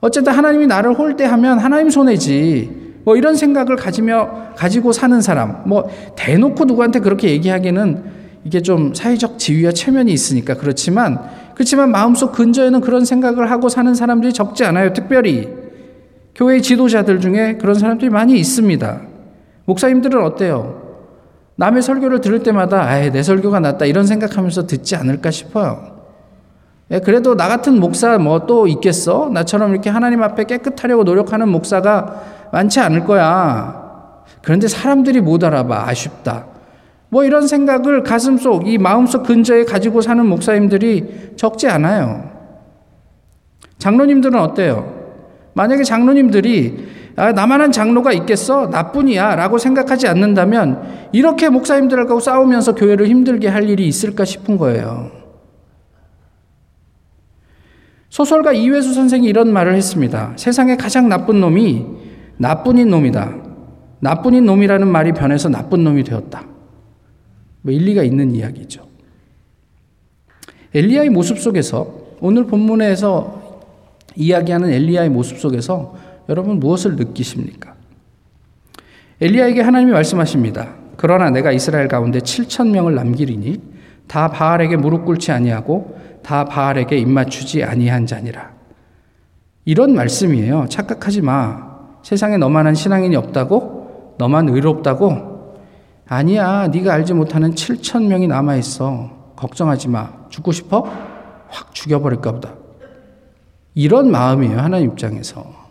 어쨌든 0.00 0.32
하나님이 0.32 0.66
나를 0.66 0.94
홀대하면 0.94 1.58
하나님 1.58 1.90
손해지. 1.90 2.94
뭐 3.04 3.14
이런 3.14 3.36
생각을 3.36 3.76
가지며 3.76 4.54
가지고 4.56 4.92
사는 4.92 5.20
사람. 5.20 5.64
뭐 5.66 5.90
대놓고 6.16 6.64
누구한테 6.64 7.00
그렇게 7.00 7.28
얘기하기는 7.28 8.04
이게 8.44 8.62
좀 8.62 8.94
사회적 8.94 9.38
지위와 9.38 9.72
체면이 9.72 10.10
있으니까 10.10 10.54
그렇지만 10.54 11.18
그렇지만 11.52 11.90
마음속 11.90 12.32
근저에는 12.32 12.80
그런 12.80 13.04
생각을 13.04 13.50
하고 13.50 13.68
사는 13.68 13.94
사람들이 13.94 14.32
적지 14.32 14.64
않아요. 14.64 14.94
특별히 14.94 15.46
교회 16.34 16.62
지도자들 16.62 17.20
중에 17.20 17.58
그런 17.60 17.74
사람들이 17.74 18.08
많이 18.08 18.38
있습니다. 18.38 19.00
목사님들은 19.66 20.22
어때요? 20.22 20.83
남의 21.56 21.82
설교를 21.82 22.20
들을 22.20 22.42
때마다 22.42 22.82
아예 22.82 23.10
내 23.10 23.22
설교가 23.22 23.60
낫다 23.60 23.84
이런 23.84 24.06
생각하면서 24.06 24.66
듣지 24.66 24.96
않을까 24.96 25.30
싶어요. 25.30 25.94
예, 26.90 26.98
그래도 27.00 27.36
나 27.36 27.48
같은 27.48 27.80
목사 27.80 28.18
뭐 28.18 28.46
또 28.46 28.66
있겠어? 28.66 29.30
나처럼 29.32 29.72
이렇게 29.72 29.88
하나님 29.90 30.22
앞에 30.22 30.44
깨끗하려고 30.44 31.04
노력하는 31.04 31.48
목사가 31.48 32.22
많지 32.52 32.80
않을 32.80 33.04
거야. 33.04 34.22
그런데 34.42 34.68
사람들이 34.68 35.20
못 35.20 35.42
알아봐. 35.44 35.88
아쉽다. 35.88 36.46
뭐 37.08 37.24
이런 37.24 37.46
생각을 37.46 38.02
가슴속, 38.02 38.66
이 38.66 38.76
마음속 38.76 39.22
근저에 39.22 39.64
가지고 39.64 40.00
사는 40.00 40.26
목사님들이 40.26 41.32
적지 41.36 41.68
않아요. 41.68 42.30
장로님들은 43.78 44.38
어때요? 44.38 44.92
만약에 45.54 45.84
장로님들이 45.84 46.88
아, 47.16 47.32
나만한 47.32 47.70
장로가 47.70 48.12
있겠어? 48.12 48.66
나뿐이야. 48.66 49.36
라고 49.36 49.58
생각하지 49.58 50.08
않는다면 50.08 51.10
이렇게 51.12 51.48
목사님들하고 51.48 52.18
싸우면서 52.20 52.74
교회를 52.74 53.08
힘들게 53.08 53.48
할 53.48 53.68
일이 53.68 53.86
있을까 53.86 54.24
싶은 54.24 54.58
거예요. 54.58 55.10
소설가 58.08 58.52
이회수 58.52 58.94
선생이 58.94 59.26
이런 59.26 59.52
말을 59.52 59.74
했습니다. 59.74 60.32
세상에 60.36 60.76
가장 60.76 61.08
나쁜 61.08 61.40
놈이 61.40 61.84
나뿐인 62.36 62.88
놈이다. 62.88 63.34
나뿐인 64.00 64.44
놈이라는 64.44 64.86
말이 64.86 65.12
변해서 65.12 65.48
나쁜 65.48 65.82
놈이 65.82 66.04
되었다. 66.04 66.44
뭐 67.62 67.72
일리가 67.72 68.02
있는 68.02 68.34
이야기죠. 68.34 68.86
엘리야의 70.74 71.10
모습 71.10 71.38
속에서 71.38 71.94
오늘 72.20 72.46
본문에서 72.46 73.60
이야기하는 74.16 74.70
엘리야의 74.70 75.10
모습 75.10 75.38
속에서 75.38 75.96
여러분 76.28 76.58
무엇을 76.58 76.96
느끼십니까? 76.96 77.74
엘리야에게 79.20 79.60
하나님이 79.60 79.92
말씀하십니다. 79.92 80.74
그러나 80.96 81.30
내가 81.30 81.52
이스라엘 81.52 81.88
가운데 81.88 82.18
7천 82.18 82.70
명을 82.70 82.94
남기리니 82.94 83.60
다 84.06 84.28
바알에게 84.28 84.76
무릎 84.76 85.04
꿇지 85.04 85.32
아니하고 85.32 85.98
다 86.22 86.44
바알에게 86.44 86.96
입맞추지 86.96 87.64
아니한 87.64 88.06
자니라. 88.06 88.52
이런 89.64 89.94
말씀이에요. 89.94 90.66
착각하지 90.68 91.22
마. 91.22 91.74
세상에 92.02 92.36
너만한 92.36 92.74
신앙인이 92.74 93.16
없다고? 93.16 94.14
너만 94.18 94.48
의롭다고? 94.48 95.56
아니야. 96.06 96.68
네가 96.68 96.92
알지 96.92 97.14
못하는 97.14 97.54
7천 97.54 98.06
명이 98.06 98.26
남아 98.28 98.56
있어. 98.56 99.32
걱정하지 99.36 99.88
마. 99.88 100.10
죽고 100.28 100.52
싶어? 100.52 100.84
확 101.48 101.74
죽여버릴까 101.74 102.32
보다. 102.32 102.54
이런 103.74 104.10
마음이에요. 104.10 104.58
하나님 104.58 104.90
입장에서. 104.90 105.63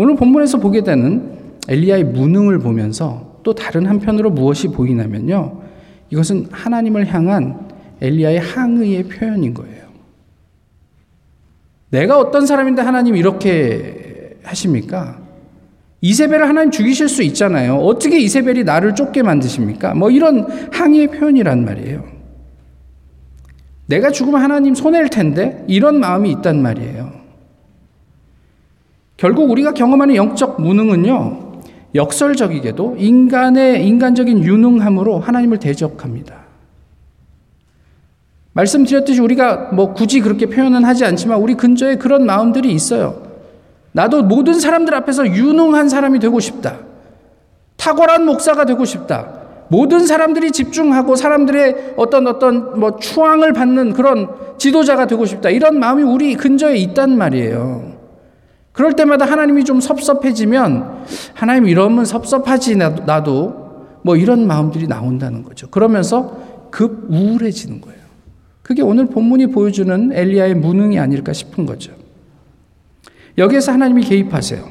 오늘 0.00 0.14
본문에서 0.14 0.58
보게 0.58 0.82
되는 0.82 1.32
엘리야의 1.66 2.04
무능을 2.04 2.60
보면서 2.60 3.40
또 3.42 3.52
다른 3.52 3.84
한편으로 3.84 4.30
무엇이 4.30 4.68
보이냐면요. 4.68 5.60
이것은 6.10 6.46
하나님을 6.52 7.12
향한 7.12 7.66
엘리야의 8.00 8.38
항의의 8.38 9.02
표현인 9.02 9.54
거예요. 9.54 9.88
내가 11.90 12.16
어떤 12.16 12.46
사람인데 12.46 12.80
하나님 12.80 13.16
이렇게 13.16 14.38
하십니까? 14.44 15.18
이세벨을 16.00 16.48
하나님 16.48 16.70
죽이실 16.70 17.08
수 17.08 17.24
있잖아요. 17.24 17.74
어떻게 17.78 18.20
이세벨이 18.20 18.62
나를 18.62 18.94
쫓게 18.94 19.24
만드십니까? 19.24 19.94
뭐 19.94 20.12
이런 20.12 20.46
항의의 20.72 21.08
표현이란 21.08 21.64
말이에요. 21.64 22.04
내가 23.86 24.12
죽으면 24.12 24.40
하나님 24.42 24.76
손해일 24.76 25.08
텐데 25.08 25.64
이런 25.66 25.98
마음이 25.98 26.30
있단 26.30 26.62
말이에요. 26.62 27.17
결국 29.18 29.50
우리가 29.50 29.72
경험하는 29.74 30.14
영적 30.14 30.62
무능은요, 30.62 31.60
역설적이게도 31.94 32.96
인간의 32.98 33.86
인간적인 33.86 34.44
유능함으로 34.44 35.18
하나님을 35.18 35.58
대적합니다. 35.58 36.36
말씀드렸듯이 38.52 39.20
우리가 39.20 39.70
뭐 39.72 39.92
굳이 39.92 40.20
그렇게 40.20 40.46
표현은 40.46 40.84
하지 40.84 41.04
않지만 41.04 41.40
우리 41.40 41.54
근처에 41.54 41.96
그런 41.96 42.26
마음들이 42.26 42.72
있어요. 42.72 43.22
나도 43.90 44.22
모든 44.22 44.54
사람들 44.54 44.94
앞에서 44.94 45.26
유능한 45.26 45.88
사람이 45.88 46.20
되고 46.20 46.38
싶다. 46.38 46.78
탁월한 47.76 48.24
목사가 48.24 48.66
되고 48.66 48.84
싶다. 48.84 49.32
모든 49.68 50.06
사람들이 50.06 50.52
집중하고 50.52 51.16
사람들의 51.16 51.94
어떤 51.96 52.28
어떤 52.28 52.78
뭐 52.78 52.96
추앙을 52.98 53.52
받는 53.52 53.94
그런 53.94 54.28
지도자가 54.58 55.08
되고 55.08 55.24
싶다. 55.26 55.50
이런 55.50 55.80
마음이 55.80 56.04
우리 56.04 56.34
근저에 56.34 56.76
있단 56.76 57.18
말이에요. 57.18 57.97
그럴 58.78 58.94
때마다 58.94 59.24
하나님이 59.24 59.64
좀 59.64 59.80
섭섭해지면 59.80 61.04
하나님 61.34 61.66
이러면 61.66 62.04
섭섭하지 62.04 62.76
나도 62.76 63.98
뭐 64.02 64.14
이런 64.14 64.46
마음들이 64.46 64.86
나온다는 64.86 65.42
거죠. 65.42 65.68
그러면서 65.68 66.68
급 66.70 67.08
우울해지는 67.10 67.80
거예요. 67.80 67.98
그게 68.62 68.82
오늘 68.82 69.06
본문이 69.06 69.48
보여주는 69.48 70.12
엘리야의 70.12 70.54
무능이 70.54 70.96
아닐까 70.96 71.32
싶은 71.32 71.66
거죠. 71.66 71.92
여기에서 73.36 73.72
하나님이 73.72 74.04
개입하세요. 74.04 74.64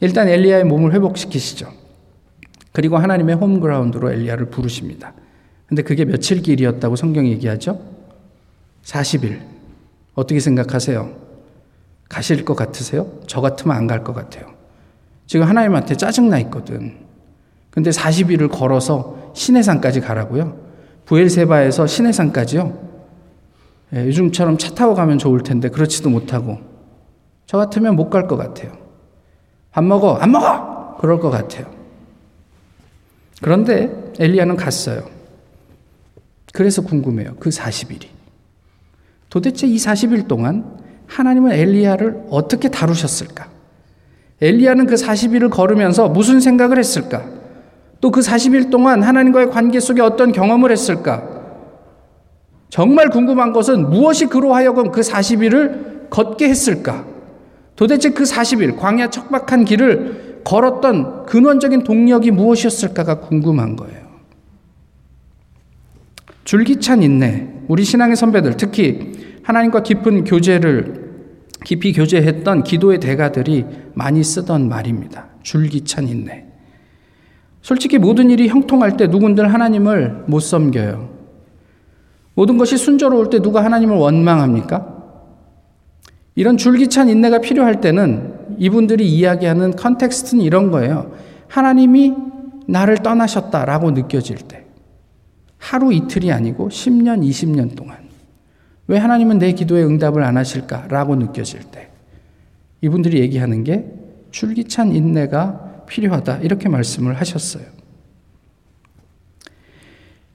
일단 0.00 0.28
엘리야의 0.28 0.62
몸을 0.62 0.92
회복시키시죠. 0.92 1.66
그리고 2.70 2.98
하나님의 2.98 3.34
홈그라운드로 3.34 4.12
엘리야를 4.12 4.46
부르십니다. 4.46 5.12
근데 5.66 5.82
그게 5.82 6.04
며칠 6.04 6.40
길이었다고 6.40 6.94
성경이 6.94 7.32
얘기하죠? 7.32 7.80
40일. 8.84 9.40
어떻게 10.14 10.38
생각하세요? 10.38 11.23
가실 12.14 12.44
것 12.44 12.54
같으세요? 12.54 13.08
저 13.26 13.40
같으면 13.40 13.76
안 13.76 13.86
갈 13.88 14.04
것 14.04 14.14
같아요. 14.14 14.46
지금 15.26 15.46
하나님한테 15.48 15.96
짜증나 15.96 16.38
있거든. 16.40 16.96
근데 17.70 17.90
40일을 17.90 18.50
걸어서 18.52 19.32
시내산까지 19.34 20.00
가라고요? 20.00 20.56
부엘세바에서 21.06 21.86
시내산까지요? 21.88 22.72
예, 23.94 24.06
요즘처럼 24.06 24.58
차 24.58 24.74
타고 24.74 24.94
가면 24.94 25.18
좋을 25.18 25.42
텐데 25.42 25.68
그렇지도 25.70 26.08
못하고 26.08 26.58
저 27.46 27.58
같으면 27.58 27.96
못 27.96 28.10
갈 28.10 28.28
것 28.28 28.36
같아요. 28.36 28.72
밥 29.72 29.82
먹어, 29.82 30.14
안 30.14 30.30
먹어! 30.30 30.96
그럴 31.00 31.18
것 31.18 31.30
같아요. 31.30 31.66
그런데 33.42 33.90
엘리야는 34.20 34.54
갔어요. 34.56 35.02
그래서 36.52 36.80
궁금해요. 36.82 37.34
그 37.40 37.50
40일이. 37.50 38.06
도대체 39.28 39.66
이 39.66 39.76
40일 39.76 40.28
동안 40.28 40.78
하나님은 41.06 41.52
엘리야를 41.52 42.24
어떻게 42.30 42.68
다루셨을까? 42.68 43.48
엘리야는 44.40 44.86
그 44.86 44.94
40일을 44.94 45.50
걸으면서 45.50 46.08
무슨 46.08 46.40
생각을 46.40 46.78
했을까? 46.78 47.24
또 48.00 48.10
그 48.10 48.20
40일 48.20 48.70
동안 48.70 49.02
하나님과의 49.02 49.48
관계 49.48 49.80
속에 49.80 50.02
어떤 50.02 50.30
경험을 50.30 50.70
했을까? 50.70 51.22
정말 52.68 53.08
궁금한 53.08 53.52
것은 53.52 53.88
무엇이 53.88 54.26
그로 54.26 54.54
하여금 54.54 54.90
그 54.90 55.00
40일을 55.00 56.10
걷게 56.10 56.48
했을까? 56.48 57.06
도대체 57.76 58.10
그 58.10 58.24
40일, 58.24 58.76
광야 58.76 59.10
척박한 59.10 59.64
길을 59.64 60.42
걸었던 60.44 61.24
근원적인 61.26 61.84
동력이 61.84 62.30
무엇이었을까가 62.30 63.20
궁금한 63.20 63.76
거예요. 63.76 64.04
줄기찬 66.44 67.02
인내. 67.02 67.48
우리 67.68 67.84
신앙의 67.84 68.16
선배들, 68.16 68.56
특히 68.58 69.12
하나님과 69.44 69.82
깊은 69.82 70.24
교제를 70.24 71.04
깊이 71.64 71.92
교제했던 71.92 72.64
기도의 72.64 72.98
대가들이 72.98 73.64
많이 73.94 74.24
쓰던 74.24 74.68
말입니다. 74.68 75.28
줄기찬 75.42 76.08
인내. 76.08 76.44
솔직히 77.62 77.98
모든 77.98 78.30
일이 78.30 78.48
형통할 78.48 78.96
때 78.96 79.06
누군들 79.06 79.52
하나님을 79.52 80.24
못 80.26 80.40
섬겨요. 80.40 81.14
모든 82.34 82.58
것이 82.58 82.76
순조로울 82.76 83.30
때 83.30 83.40
누가 83.40 83.64
하나님을 83.64 83.96
원망합니까? 83.96 84.94
이런 86.34 86.56
줄기찬 86.56 87.08
인내가 87.08 87.38
필요할 87.38 87.80
때는 87.80 88.56
이분들이 88.58 89.08
이야기하는 89.08 89.76
context는 89.76 90.42
이런 90.42 90.70
거예요. 90.70 91.12
하나님이 91.48 92.14
나를 92.66 92.96
떠나셨다라고 92.98 93.92
느껴질 93.92 94.38
때. 94.48 94.64
하루 95.58 95.92
이틀이 95.92 96.32
아니고 96.32 96.68
10년, 96.68 97.22
20년 97.22 97.76
동안. 97.76 98.03
왜 98.86 98.98
하나님은 98.98 99.38
내 99.38 99.52
기도에 99.52 99.82
응답을 99.82 100.22
안 100.22 100.36
하실까라고 100.36 101.16
느껴질 101.16 101.60
때. 101.70 101.90
이분들이 102.80 103.20
얘기하는 103.20 103.64
게 103.64 103.86
줄기찬 104.30 104.92
인내가 104.92 105.84
필요하다. 105.86 106.38
이렇게 106.38 106.68
말씀을 106.68 107.18
하셨어요. 107.18 107.64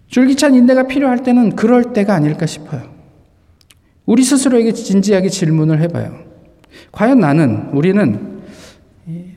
줄기찬 0.08 0.56
인내가 0.56 0.88
필요할 0.88 1.22
때는 1.22 1.56
그럴 1.56 1.94
때가 1.94 2.16
아닐까 2.16 2.46
싶어요. 2.46 2.92
우리 4.06 4.24
스스로에게 4.24 4.74
진지하게 4.74 5.30
질문을 5.30 5.82
해봐요. 5.82 6.24
과연 6.92 7.20
나는, 7.20 7.70
우리는 7.74 8.42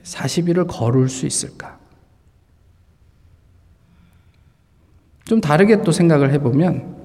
40일을 0.03 0.67
걸을 0.67 1.11
수 1.11 1.27
있을까? 1.27 1.79
좀 5.25 5.41
다르게 5.43 5.83
또 5.83 5.93
생각을 5.93 6.33
해보면, 6.33 7.02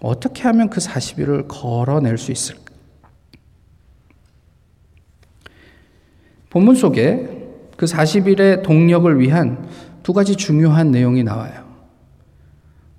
어떻게 0.00 0.42
하면 0.44 0.70
그 0.70 0.80
40일을 0.80 1.46
걸어낼 1.48 2.18
수 2.18 2.32
있을까? 2.32 2.62
본문 6.50 6.74
속에 6.74 7.28
그 7.76 7.86
40일의 7.86 8.62
동력을 8.62 9.18
위한 9.20 9.68
두 10.02 10.12
가지 10.12 10.36
중요한 10.36 10.90
내용이 10.90 11.22
나와요. 11.24 11.66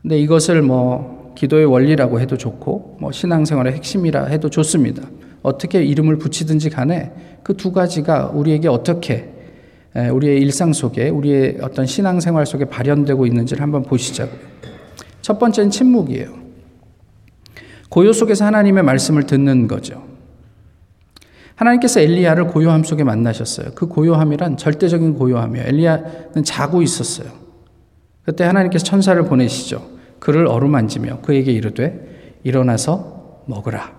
근데 0.02 0.20
이것을 0.20 0.62
뭐 0.62 1.34
기도의 1.36 1.66
원리라고 1.66 2.20
해도 2.20 2.38
좋고 2.38 2.98
뭐 3.00 3.12
신앙생활의 3.12 3.74
핵심이라 3.74 4.26
해도 4.26 4.50
좋습니다. 4.50 5.04
어떻게 5.44 5.84
이름을 5.84 6.18
붙이든지 6.18 6.70
간에 6.70 7.12
그 7.44 7.54
두 7.54 7.72
가지가 7.72 8.32
우리에게 8.34 8.68
어떻게 8.68 9.34
우리의 9.96 10.42
일상 10.42 10.74
속에 10.74 11.10
우리의 11.10 11.60
어떤 11.62 11.86
신앙생활 11.86 12.46
속에 12.46 12.66
발현되고 12.66 13.26
있는지를 13.26 13.64
한번 13.64 13.84
보시자고요. 13.84 14.38
첫 15.22 15.40
번째는 15.40 15.72
침묵이에요. 15.72 16.47
고요 17.90 18.14
속에서 18.14 18.46
하나님의 18.46 18.84
말씀을 18.84 19.24
듣는 19.24 19.68
거죠. 19.68 20.04
하나님께서 21.56 22.00
엘리야를 22.00 22.48
고요함 22.48 22.84
속에 22.84 23.04
만나셨어요. 23.04 23.72
그 23.74 23.88
고요함이란 23.88 24.58
절대적인 24.58 25.16
고요함이에요. 25.16 25.68
엘리야는 25.68 26.44
자고 26.44 26.82
있었어요. 26.82 27.30
그때 28.24 28.44
하나님께서 28.44 28.84
천사를 28.86 29.22
보내시죠. 29.24 29.84
그를 30.20 30.48
어루만지며 30.48 31.22
그에게 31.22 31.52
이르되 31.52 32.40
일어나서 32.44 33.42
먹으라. 33.46 33.92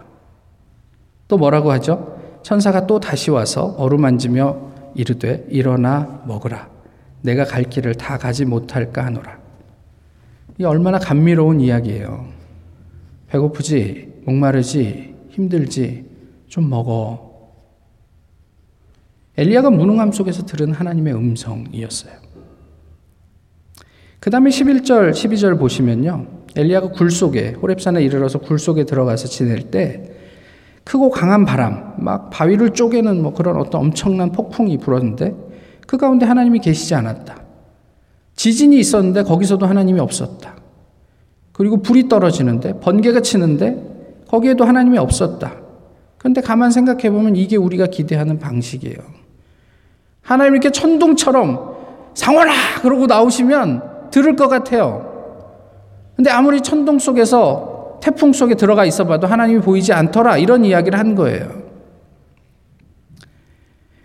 또 1.26 1.36
뭐라고 1.36 1.72
하죠? 1.72 2.18
천사가 2.42 2.86
또 2.86 3.00
다시 3.00 3.30
와서 3.30 3.74
어루만지며 3.76 4.56
이르되 4.94 5.46
일어나 5.50 6.22
먹으라. 6.26 6.68
내가 7.22 7.44
갈 7.44 7.64
길을 7.64 7.96
다 7.96 8.18
가지 8.18 8.44
못할까 8.44 9.04
하노라. 9.04 9.38
이 10.58 10.64
얼마나 10.64 10.98
감미로운 10.98 11.60
이야기예요. 11.60 12.37
배고프지, 13.28 14.22
목마르지, 14.24 15.14
힘들지, 15.30 16.04
좀 16.48 16.68
먹어. 16.68 17.28
엘리야가 19.36 19.70
무능함 19.70 20.12
속에서 20.12 20.44
들은 20.44 20.72
하나님의 20.72 21.14
음성이었어요. 21.14 22.12
그 24.18 24.30
다음에 24.30 24.50
11절, 24.50 25.12
12절 25.12 25.58
보시면요. 25.58 26.26
엘리야가 26.56 26.90
굴 26.90 27.10
속에, 27.10 27.52
호랩산에 27.52 28.04
이르러서 28.04 28.40
굴 28.40 28.58
속에 28.58 28.84
들어가서 28.84 29.28
지낼 29.28 29.70
때 29.70 30.10
크고 30.82 31.10
강한 31.10 31.44
바람, 31.44 31.94
막 31.98 32.30
바위를 32.30 32.70
쪼개는 32.70 33.22
뭐 33.22 33.34
그런 33.34 33.56
어떤 33.58 33.82
엄청난 33.82 34.32
폭풍이 34.32 34.78
불었는데 34.78 35.34
그 35.86 35.98
가운데 35.98 36.26
하나님이 36.26 36.58
계시지 36.60 36.94
않았다. 36.94 37.42
지진이 38.34 38.78
있었는데 38.78 39.22
거기서도 39.22 39.66
하나님이 39.66 40.00
없었다. 40.00 40.57
그리고 41.58 41.82
불이 41.82 42.08
떨어지는데 42.08 42.78
번개가 42.78 43.20
치는데 43.20 44.22
거기에도 44.28 44.64
하나님이 44.64 44.96
없었다. 44.96 45.54
그런데 46.16 46.40
가만 46.40 46.70
생각해 46.70 47.10
보면 47.10 47.34
이게 47.34 47.56
우리가 47.56 47.86
기대하는 47.86 48.38
방식이에요. 48.38 48.96
하나님 50.22 50.54
이렇게 50.54 50.70
천둥처럼 50.70 51.76
상원아! 52.14 52.52
그러고 52.82 53.06
나오시면 53.06 54.10
들을 54.12 54.36
것 54.36 54.46
같아요. 54.46 55.34
근데 56.14 56.30
아무리 56.30 56.60
천둥 56.60 57.00
속에서 57.00 57.98
태풍 58.02 58.32
속에 58.32 58.54
들어가 58.54 58.84
있어 58.84 59.04
봐도 59.04 59.26
하나님이 59.26 59.60
보이지 59.60 59.92
않더라. 59.92 60.38
이런 60.38 60.64
이야기를 60.64 60.96
한 60.96 61.16
거예요. 61.16 61.67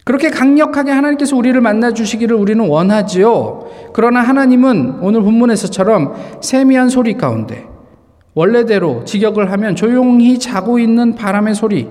그렇게 0.03 0.29
강력하게 0.29 0.91
하나님께서 0.91 1.35
우리를 1.37 1.59
만나 1.61 1.93
주시기를 1.93 2.35
우리는 2.35 2.67
원하지요. 2.67 3.69
그러나 3.93 4.21
하나님은 4.21 4.99
오늘 5.01 5.21
본문에서처럼 5.21 6.39
세미한 6.41 6.89
소리 6.89 7.15
가운데 7.15 7.65
원래대로 8.33 9.05
직역을 9.05 9.51
하면 9.51 9.75
조용히 9.75 10.39
자고 10.39 10.79
있는 10.79 11.15
바람의 11.15 11.55
소리 11.55 11.87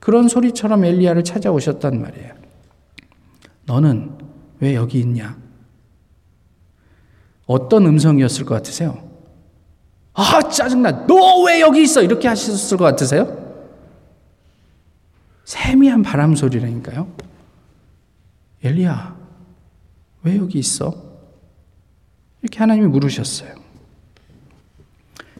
그런 0.00 0.28
소리처럼 0.28 0.84
엘리야를 0.84 1.24
찾아오셨단 1.24 2.00
말이에요. 2.00 2.32
너는 3.66 4.10
왜 4.60 4.74
여기 4.74 5.00
있냐? 5.00 5.36
어떤 7.46 7.86
음성이었을 7.86 8.44
것 8.44 8.54
같으세요? 8.54 8.98
아, 10.14 10.40
짜증나. 10.48 11.06
너 11.06 11.44
왜 11.46 11.60
여기 11.60 11.82
있어? 11.82 12.02
이렇게 12.02 12.28
하셨을 12.28 12.76
것 12.78 12.84
같으세요? 12.84 13.47
세미한 15.48 16.02
바람 16.02 16.34
소리라니까요. 16.34 17.08
엘리야, 18.62 19.16
왜 20.24 20.36
여기 20.36 20.58
있어? 20.58 20.92
이렇게 22.42 22.58
하나님이 22.58 22.88
물으셨어요. 22.88 23.54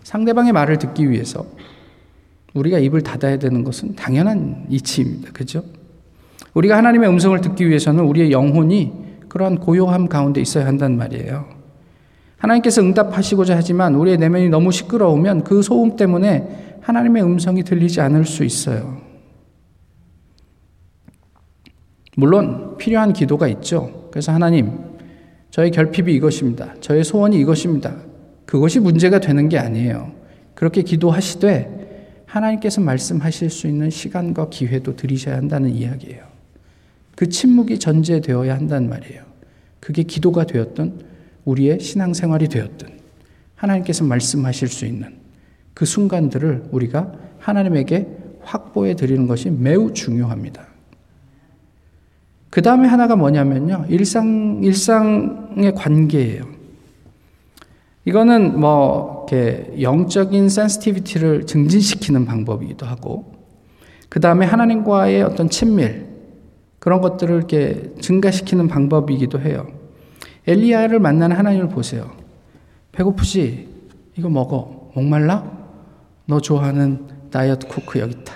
상대방의 0.05 0.53
말을 0.55 0.79
듣기 0.79 1.11
위해서 1.11 1.45
우리가 2.55 2.79
입을 2.79 3.03
닫아야 3.03 3.39
되는 3.39 3.63
것은 3.63 3.97
당연한 3.97 4.65
이치입니다. 4.71 5.33
그죠? 5.33 5.63
우리가 6.55 6.79
하나님의 6.79 7.11
음성을 7.11 7.39
듣기 7.43 7.69
위해서는 7.69 8.03
우리의 8.05 8.33
영혼이 8.33 8.91
그러한 9.29 9.59
고요함 9.59 10.09
가운데 10.09 10.41
있어야 10.41 10.65
한단 10.65 10.97
말이에요. 10.97 11.51
하나님께서 12.39 12.81
응답하시고자 12.81 13.55
하지만 13.55 13.95
우리의 13.95 14.17
내면이 14.17 14.49
너무 14.49 14.73
시끄러우면 14.73 15.45
그 15.45 15.61
소음 15.61 15.97
때문에 15.97 16.79
하나님의 16.81 17.23
음성이 17.23 17.63
들리지 17.63 18.01
않을 18.01 18.25
수 18.25 18.43
있어요. 18.43 19.08
물론 22.19 22.77
필요한 22.79 23.13
기도가 23.13 23.47
있죠. 23.47 24.09
그래서 24.11 24.33
하나님, 24.33 24.73
저의 25.53 25.71
결핍이 25.71 26.13
이것입니다. 26.15 26.75
저의 26.81 27.05
소원이 27.05 27.39
이것입니다. 27.39 27.95
그것이 28.45 28.81
문제가 28.81 29.21
되는 29.21 29.49
게 29.49 29.57
아니에요. 29.57 30.11
그렇게 30.57 30.83
기도하시되 30.83 32.25
하나님께서 32.27 32.81
말씀하실 32.81 33.51
수 33.51 33.69
있는 33.69 33.89
시간과 33.89 34.49
기회도 34.49 34.97
드리셔야 34.97 35.37
한다는 35.37 35.71
이야기예요. 35.71 36.25
그 37.15 37.29
침묵이 37.29 37.79
전제되어야 37.79 38.53
한단 38.53 38.89
말이에요. 38.89 39.23
그게 39.79 40.03
기도가 40.03 40.45
되었든 40.45 41.01
우리의 41.45 41.79
신앙생활이 41.79 42.49
되었든 42.49 42.89
하나님께서 43.55 44.03
말씀하실 44.03 44.67
수 44.67 44.87
있는 44.87 45.15
그 45.73 45.85
순간들을 45.85 46.65
우리가 46.73 47.13
하나님에게 47.39 48.09
확보해 48.43 48.97
드리는 48.97 49.29
것이 49.29 49.51
매우 49.51 49.93
중요합니다. 49.93 50.68
그 52.51 52.63
다음에 52.63 52.89
하나가 52.89 53.17
뭐냐면요. 53.17 53.87
일상, 53.89 54.61
일상의 54.63 55.75
관계예요. 55.75 56.45
이거는 58.05 58.59
뭐, 58.59 59.27
이렇게 59.29 59.75
영적인 59.83 60.49
센스티비티를 60.49 61.47
증진시키는 61.47 62.25
방법이기도 62.25 62.87
하고, 62.87 63.35
그 64.09 64.21
다음에 64.21 64.47
하나님과의 64.47 65.23
어떤 65.23 65.51
친밀, 65.51 66.07
그런 66.79 67.01
것들을 67.03 67.37
이렇게 67.37 67.93
증가시키는 68.01 68.69
방법이기도 68.69 69.41
해요. 69.41 69.67
엘리야를 70.47 71.01
만나는 71.01 71.37
하나님을 71.37 71.69
보세요. 71.69 72.11
배고프지? 72.93 73.69
이거 74.17 74.31
먹어. 74.31 74.91
목말라? 74.95 75.59
너 76.25 76.41
좋아하는 76.41 77.07
다이어트 77.31 77.67
코크 77.69 78.01
여기 78.01 78.13
있다. 78.19 78.35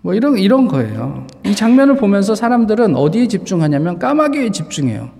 뭐 0.00 0.14
이런, 0.14 0.38
이런 0.38 0.68
거예요. 0.68 1.26
이 1.44 1.54
장면을 1.54 1.96
보면서 1.96 2.34
사람들은 2.34 2.96
어디에 2.96 3.26
집중하냐면 3.26 3.98
까마귀에 3.98 4.50
집중해요. 4.50 5.10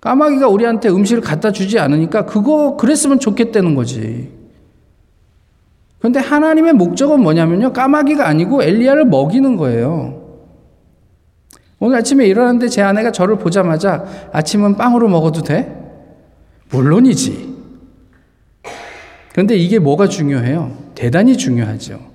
까마귀가 0.00 0.48
우리한테 0.48 0.88
음식을 0.88 1.22
갖다 1.22 1.52
주지 1.52 1.78
않으니까 1.78 2.24
그거 2.24 2.76
그랬으면 2.76 3.18
좋겠다는 3.18 3.74
거지. 3.74 4.30
그런데 5.98 6.20
하나님의 6.20 6.74
목적은 6.74 7.20
뭐냐면요. 7.20 7.72
까마귀가 7.72 8.26
아니고 8.26 8.62
엘리야를 8.62 9.06
먹이는 9.06 9.56
거예요. 9.56 10.22
오늘 11.80 11.98
아침에 11.98 12.26
일어났는데 12.26 12.68
제 12.68 12.82
아내가 12.82 13.12
저를 13.12 13.38
보자마자 13.38 14.04
아침은 14.32 14.76
빵으로 14.76 15.08
먹어도 15.08 15.42
돼? 15.42 15.74
물론이지. 16.70 17.56
그런데 19.32 19.56
이게 19.56 19.78
뭐가 19.78 20.08
중요해요? 20.08 20.76
대단히 20.94 21.36
중요하죠. 21.36 22.07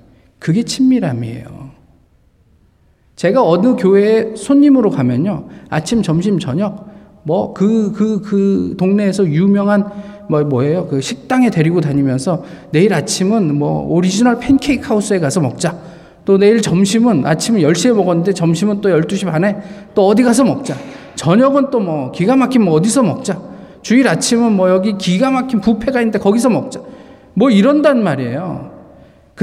그게 0.43 0.63
친밀함이에요. 0.63 1.71
제가 3.15 3.47
어느 3.47 3.77
교회에 3.77 4.36
손님으로 4.36 4.89
가면요. 4.89 5.47
아침, 5.69 6.01
점심, 6.03 6.38
저녁, 6.38 6.89
뭐, 7.23 7.53
그, 7.53 7.93
그, 7.93 8.19
그 8.19 8.75
동네에서 8.77 9.25
유명한 9.27 9.89
뭐, 10.27 10.43
뭐예요? 10.43 10.88
그 10.88 10.99
식당에 10.99 11.49
데리고 11.49 11.79
다니면서 11.79 12.43
내일 12.71 12.93
아침은 12.93 13.56
뭐, 13.56 13.88
오리지널 13.88 14.38
팬케이크 14.39 14.86
하우스에 14.86 15.19
가서 15.19 15.39
먹자. 15.39 15.77
또 16.25 16.38
내일 16.38 16.62
점심은 16.62 17.25
아침은 17.25 17.62
10시에 17.62 17.93
먹었는데 17.93 18.34
점심은 18.34 18.82
또 18.82 18.89
12시 18.89 19.25
반에 19.25 19.56
또 19.95 20.06
어디 20.08 20.23
가서 20.23 20.43
먹자. 20.43 20.75
저녁은 21.15 21.69
또 21.69 21.79
뭐 21.79 22.12
기가 22.12 22.36
막힌 22.36 22.63
뭐 22.63 22.73
어디서 22.73 23.03
먹자. 23.03 23.39
주일 23.82 24.10
아침은 24.10 24.51
뭐 24.51 24.69
여기 24.69 24.97
기가 24.97 25.32
막힌 25.32 25.62
부페가 25.62 26.01
있는데 26.01 26.19
거기서 26.19 26.49
먹자. 26.49 26.82
뭐 27.34 27.49
이런단 27.49 28.03
말이에요. 28.03 28.72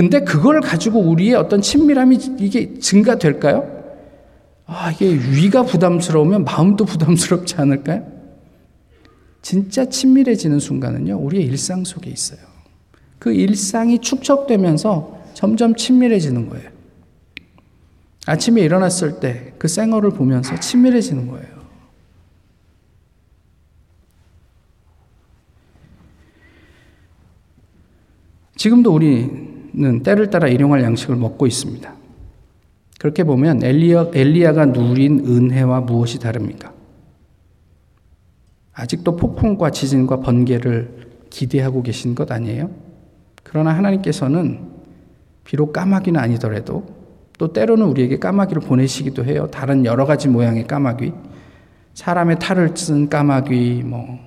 근데 0.01 0.21
그걸 0.21 0.63
가지고 0.63 1.01
우리의 1.01 1.35
어떤 1.35 1.61
친밀함이 1.61 2.37
이게 2.39 2.79
증가될까요? 2.79 3.83
아, 4.65 4.91
이게 4.93 5.13
위가 5.13 5.65
부담스러우면 5.65 6.45
마음도 6.45 6.87
부담스럽지 6.87 7.57
않을까요? 7.57 8.07
진짜 9.43 9.85
친밀해지는 9.85 10.59
순간은요, 10.59 11.19
우리의 11.19 11.45
일상 11.45 11.85
속에 11.85 12.11
있어요. 12.11 12.39
그 13.19 13.31
일상이 13.31 13.99
축적되면서 13.99 15.21
점점 15.35 15.75
친밀해지는 15.75 16.49
거예요. 16.49 16.71
아침에 18.25 18.63
일어났을 18.63 19.21
때 19.21 19.53
그 19.59 19.69
생얼을 19.69 20.13
보면서 20.13 20.59
친밀해지는 20.59 21.27
거예요. 21.27 21.61
지금도 28.57 28.95
우리 28.95 29.50
는 29.73 30.03
때를 30.03 30.31
따라 30.31 30.49
일용할 30.49 30.83
양식을 30.83 31.17
먹고 31.17 31.47
있습니다. 31.47 31.95
그렇게 32.99 33.25
보면 33.25 33.63
엘리야, 33.63 34.11
엘리야가 34.13 34.67
누린 34.67 35.25
은혜와 35.27 35.81
무엇이 35.83 36.19
다릅니까? 36.19 36.73
아직도 38.73 39.17
폭풍과 39.17 39.71
지진과 39.71 40.21
번개를 40.21 41.09
기대하고 41.31 41.83
계신 41.83 42.15
것 42.15 42.31
아니에요? 42.33 42.71
그러나 43.43 43.75
하나님께서는 43.77 44.59
비록 45.45 45.73
까마귀는 45.73 46.21
아니더라도 46.21 46.85
또 47.39 47.53
때로는 47.53 47.87
우리에게 47.87 48.19
까마귀를 48.19 48.63
보내시기도 48.63 49.25
해요. 49.25 49.49
다른 49.51 49.85
여러 49.85 50.05
가지 50.05 50.29
모양의 50.29 50.67
까마귀. 50.67 51.13
사람의 51.95 52.39
탈을 52.39 52.77
쓴 52.77 53.09
까마귀, 53.09 53.83
뭐, 53.85 54.19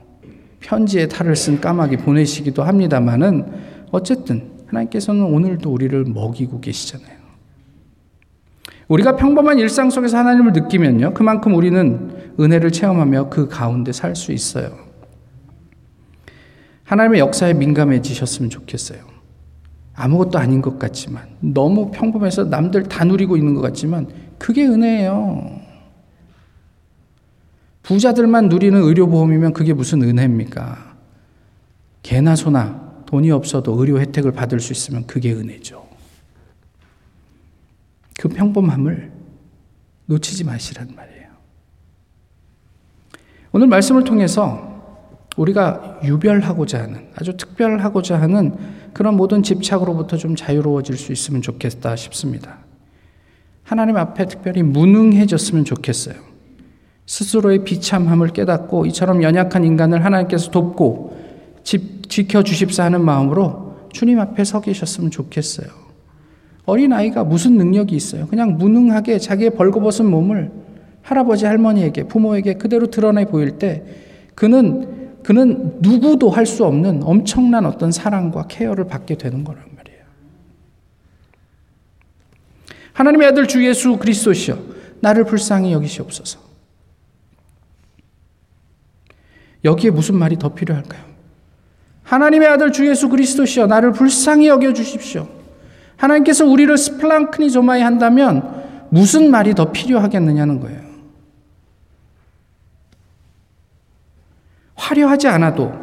편지의 0.61 1.09
탈을 1.09 1.35
쓴 1.35 1.61
까마귀 1.61 1.97
보내시기도 1.97 2.63
합니다만은 2.63 3.45
어쨌든 3.91 4.52
하나님께서는 4.73 5.23
오늘도 5.23 5.71
우리를 5.71 6.03
먹이고 6.05 6.59
계시잖아요. 6.59 7.23
우리가 8.87 9.15
평범한 9.15 9.59
일상 9.59 9.89
속에서 9.89 10.17
하나님을 10.17 10.51
느끼면요. 10.53 11.13
그만큼 11.13 11.55
우리는 11.55 12.33
은혜를 12.39 12.71
체험하며 12.71 13.29
그 13.29 13.47
가운데 13.47 13.91
살 13.91 14.15
수 14.15 14.31
있어요. 14.31 14.77
하나님의 16.83 17.19
역사에 17.21 17.53
민감해지셨으면 17.53 18.49
좋겠어요. 18.49 18.99
아무것도 19.95 20.37
아닌 20.37 20.61
것 20.61 20.79
같지만, 20.79 21.27
너무 21.39 21.91
평범해서 21.91 22.45
남들 22.45 22.83
다 22.83 23.05
누리고 23.05 23.37
있는 23.37 23.53
것 23.53 23.61
같지만, 23.61 24.07
그게 24.37 24.65
은혜예요. 24.65 25.61
부자들만 27.83 28.49
누리는 28.49 28.81
의료보험이면 28.81 29.53
그게 29.53 29.73
무슨 29.73 30.01
은혜입니까? 30.01 30.95
개나 32.01 32.35
소나 32.35 32.92
돈이 33.13 33.29
없어도 33.29 33.79
의료 33.79 33.99
혜택을 33.99 34.31
받을 34.31 34.59
수 34.59 34.73
있으면 34.73 35.05
그게 35.05 35.31
은혜죠. 35.33 35.87
그 38.19 38.27
평범함을 38.27 39.11
놓치지 40.07 40.43
마시란 40.45 40.95
말이에요. 40.95 41.27
오늘 43.51 43.67
말씀을 43.67 44.03
통해서 44.03 44.97
우리가 45.37 45.99
유별하고자 46.03 46.81
하는, 46.81 47.07
아주 47.13 47.37
특별하고자 47.37 48.19
하는 48.19 48.57
그런 48.93 49.15
모든 49.15 49.43
집착으로부터 49.43 50.17
좀 50.17 50.35
자유로워질 50.35 50.97
수 50.97 51.11
있으면 51.11 51.43
좋겠다 51.43 51.95
싶습니다. 51.95 52.57
하나님 53.61 53.95
앞에 53.97 54.25
특별히 54.25 54.63
무능해졌으면 54.63 55.65
좋겠어요. 55.65 56.15
스스로의 57.05 57.63
비참함을 57.63 58.29
깨닫고 58.29 58.87
이처럼 58.87 59.21
연약한 59.21 59.63
인간을 59.65 60.03
하나님께서 60.03 60.49
돕고 60.49 61.21
집, 61.63 61.92
지켜주십사 62.13 62.83
하는 62.83 63.03
마음으로 63.03 63.87
주님 63.91 64.19
앞에 64.19 64.43
서 64.43 64.61
계셨으면 64.61 65.09
좋겠어요. 65.09 65.67
어린아이가 66.65 67.23
무슨 67.23 67.57
능력이 67.57 67.95
있어요? 67.95 68.27
그냥 68.27 68.57
무능하게 68.57 69.17
자기의 69.17 69.55
벌거벗은 69.55 70.05
몸을 70.05 70.51
할아버지, 71.01 71.45
할머니에게, 71.45 72.03
부모에게 72.03 72.53
그대로 72.53 72.87
드러내 72.87 73.25
보일 73.25 73.57
때 73.57 73.83
그는 74.35 75.21
그는 75.23 75.77
누구도 75.81 76.29
할 76.29 76.45
수 76.45 76.65
없는 76.65 77.01
엄청난 77.03 77.65
어떤 77.65 77.91
사랑과 77.91 78.45
케어를 78.47 78.85
받게 78.87 79.15
되는 79.15 79.43
거란 79.43 79.63
말이에요. 79.75 80.03
하나님의 82.93 83.29
아들 83.29 83.47
주 83.47 83.65
예수 83.65 83.97
그리스도시여 83.97 84.57
나를 84.99 85.23
불쌍히 85.23 85.71
여기시옵소서. 85.71 86.39
여기에 89.63 89.91
무슨 89.91 90.15
말이 90.15 90.37
더 90.37 90.53
필요할까요? 90.53 91.12
하나님의 92.13 92.47
아들 92.47 92.71
주 92.71 92.87
예수 92.87 93.09
그리스도시여 93.09 93.65
나를 93.65 93.91
불쌍히 93.91 94.47
여겨 94.47 94.73
주십시오. 94.73 95.27
하나님께서 95.97 96.45
우리를 96.45 96.77
스플랑크니 96.77 97.49
조마이 97.49 97.81
한다면 97.81 98.63
무슨 98.89 99.31
말이 99.31 99.55
더 99.55 99.71
필요하겠느냐는 99.71 100.59
거예요. 100.59 100.79
화려하지 104.75 105.27
않아도 105.27 105.73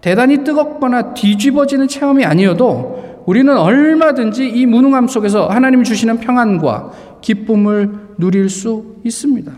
대단히 0.00 0.42
뜨겁거나 0.42 1.14
뒤집어지는 1.14 1.86
체험이 1.86 2.24
아니어도 2.24 3.22
우리는 3.26 3.56
얼마든지 3.56 4.48
이 4.48 4.66
무능함 4.66 5.06
속에서 5.06 5.48
하나님 5.48 5.84
주시는 5.84 6.18
평안과 6.18 7.18
기쁨을 7.20 8.14
누릴 8.18 8.48
수 8.48 8.96
있습니다. 9.04 9.52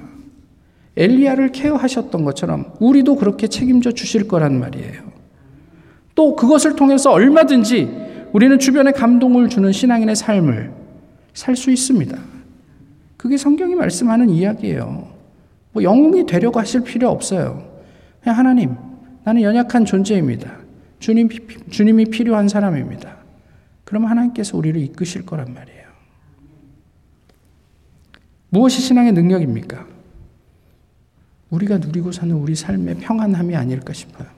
엘리야를 0.97 1.53
케어하셨던 1.53 2.25
것처럼 2.25 2.73
우리도 2.81 3.17
그렇게 3.17 3.47
책임져 3.47 3.93
주실 3.93 4.29
거란 4.29 4.59
말이에요. 4.59 5.18
또 6.19 6.35
그것을 6.35 6.75
통해서 6.75 7.13
얼마든지 7.13 8.27
우리는 8.33 8.59
주변에 8.59 8.91
감동을 8.91 9.49
주는 9.49 9.71
신앙인의 9.71 10.17
삶을 10.17 10.73
살 11.33 11.55
수 11.55 11.71
있습니다. 11.71 12.19
그게 13.17 13.37
성경이 13.37 13.77
말씀하는 13.77 14.29
이야기예요. 14.29 15.13
뭐 15.71 15.83
영웅이 15.85 16.27
되려고 16.27 16.59
하실 16.59 16.81
필요 16.81 17.09
없어요. 17.09 17.65
그냥 18.21 18.37
하나님, 18.37 18.75
나는 19.23 19.43
연약한 19.43 19.85
존재입니다. 19.85 20.57
주님, 20.99 21.29
주님이 21.71 22.07
필요한 22.07 22.49
사람입니다. 22.49 23.19
그럼 23.85 24.07
하나님께서 24.07 24.59
우리를 24.59 24.81
이끄실 24.81 25.25
거란 25.25 25.55
말이에요. 25.55 25.87
무엇이 28.49 28.81
신앙의 28.81 29.13
능력입니까? 29.13 29.87
우리가 31.51 31.79
누리고 31.79 32.11
사는 32.11 32.35
우리 32.35 32.57
삶의 32.57 32.97
평안함이 32.97 33.55
아닐까 33.55 33.93
싶어요. 33.93 34.38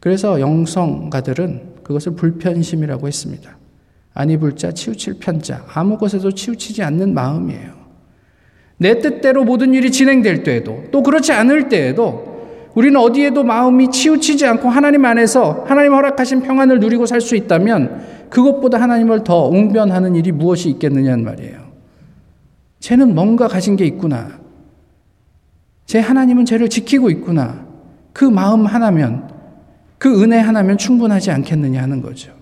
그래서 0.00 0.40
영성가들은 0.40 1.76
그것을 1.82 2.12
불편심이라고 2.12 3.06
했습니다. 3.06 3.56
아니 4.14 4.36
불자 4.36 4.72
치우칠 4.72 5.14
편자 5.20 5.64
아무 5.72 5.96
것에도 5.98 6.32
치우치지 6.32 6.82
않는 6.82 7.14
마음이에요. 7.14 7.78
내 8.78 9.00
뜻대로 9.00 9.44
모든 9.44 9.74
일이 9.74 9.90
진행될 9.90 10.42
때에도 10.44 10.84
또 10.92 11.02
그렇지 11.02 11.32
않을 11.32 11.68
때에도 11.68 12.28
우리는 12.74 12.98
어디에도 13.00 13.42
마음이 13.42 13.90
치우치지 13.90 14.46
않고 14.46 14.68
하나님 14.68 15.04
안에서 15.04 15.64
하나님 15.66 15.94
허락하신 15.94 16.42
평안을 16.42 16.78
누리고 16.78 17.06
살 17.06 17.20
수 17.20 17.34
있다면 17.34 18.28
그것보다 18.30 18.80
하나님을 18.80 19.24
더 19.24 19.48
웅변하는 19.48 20.14
일이 20.14 20.30
무엇이 20.30 20.68
있겠느냐는 20.70 21.24
말이에요. 21.24 21.68
쟤는 22.78 23.14
뭔가 23.14 23.48
가진 23.48 23.74
게 23.74 23.84
있구나. 23.86 24.38
제 25.86 25.98
하나님은 25.98 26.44
쟤를 26.44 26.68
지키고 26.68 27.10
있구나. 27.10 27.66
그 28.12 28.24
마음 28.24 28.66
하나면, 28.66 29.28
그 29.98 30.22
은혜 30.22 30.38
하나면 30.38 30.78
충분하지 30.78 31.30
않겠느냐 31.30 31.82
하는 31.82 32.00
거죠. 32.02 32.32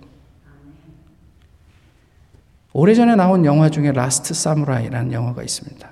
오래전에 2.73 3.16
나온 3.16 3.45
영화 3.47 3.71
중에 3.71 3.92
라스트 3.92 4.35
사무라이라는 4.35 5.12
영화가 5.12 5.42
있습니다. 5.42 5.90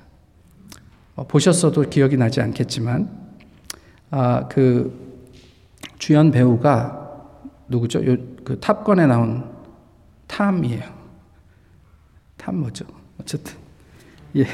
어, 1.17 1.27
보셨어도 1.27 1.89
기억이 1.89 2.19
나지 2.19 2.43
않겠지만, 2.43 3.09
아, 4.11 4.47
그 4.49 5.05
주연 5.99 6.31
배우가 6.31 7.11
누구죠? 7.69 8.05
요, 8.07 8.17
그 8.45 8.61
탑건에 8.61 9.07
나온 9.07 9.51
탐이에요. 10.27 10.83
탐 12.37 12.57
뭐죠? 12.57 12.85
어쨌든. 13.19 13.55
예. 14.37 14.47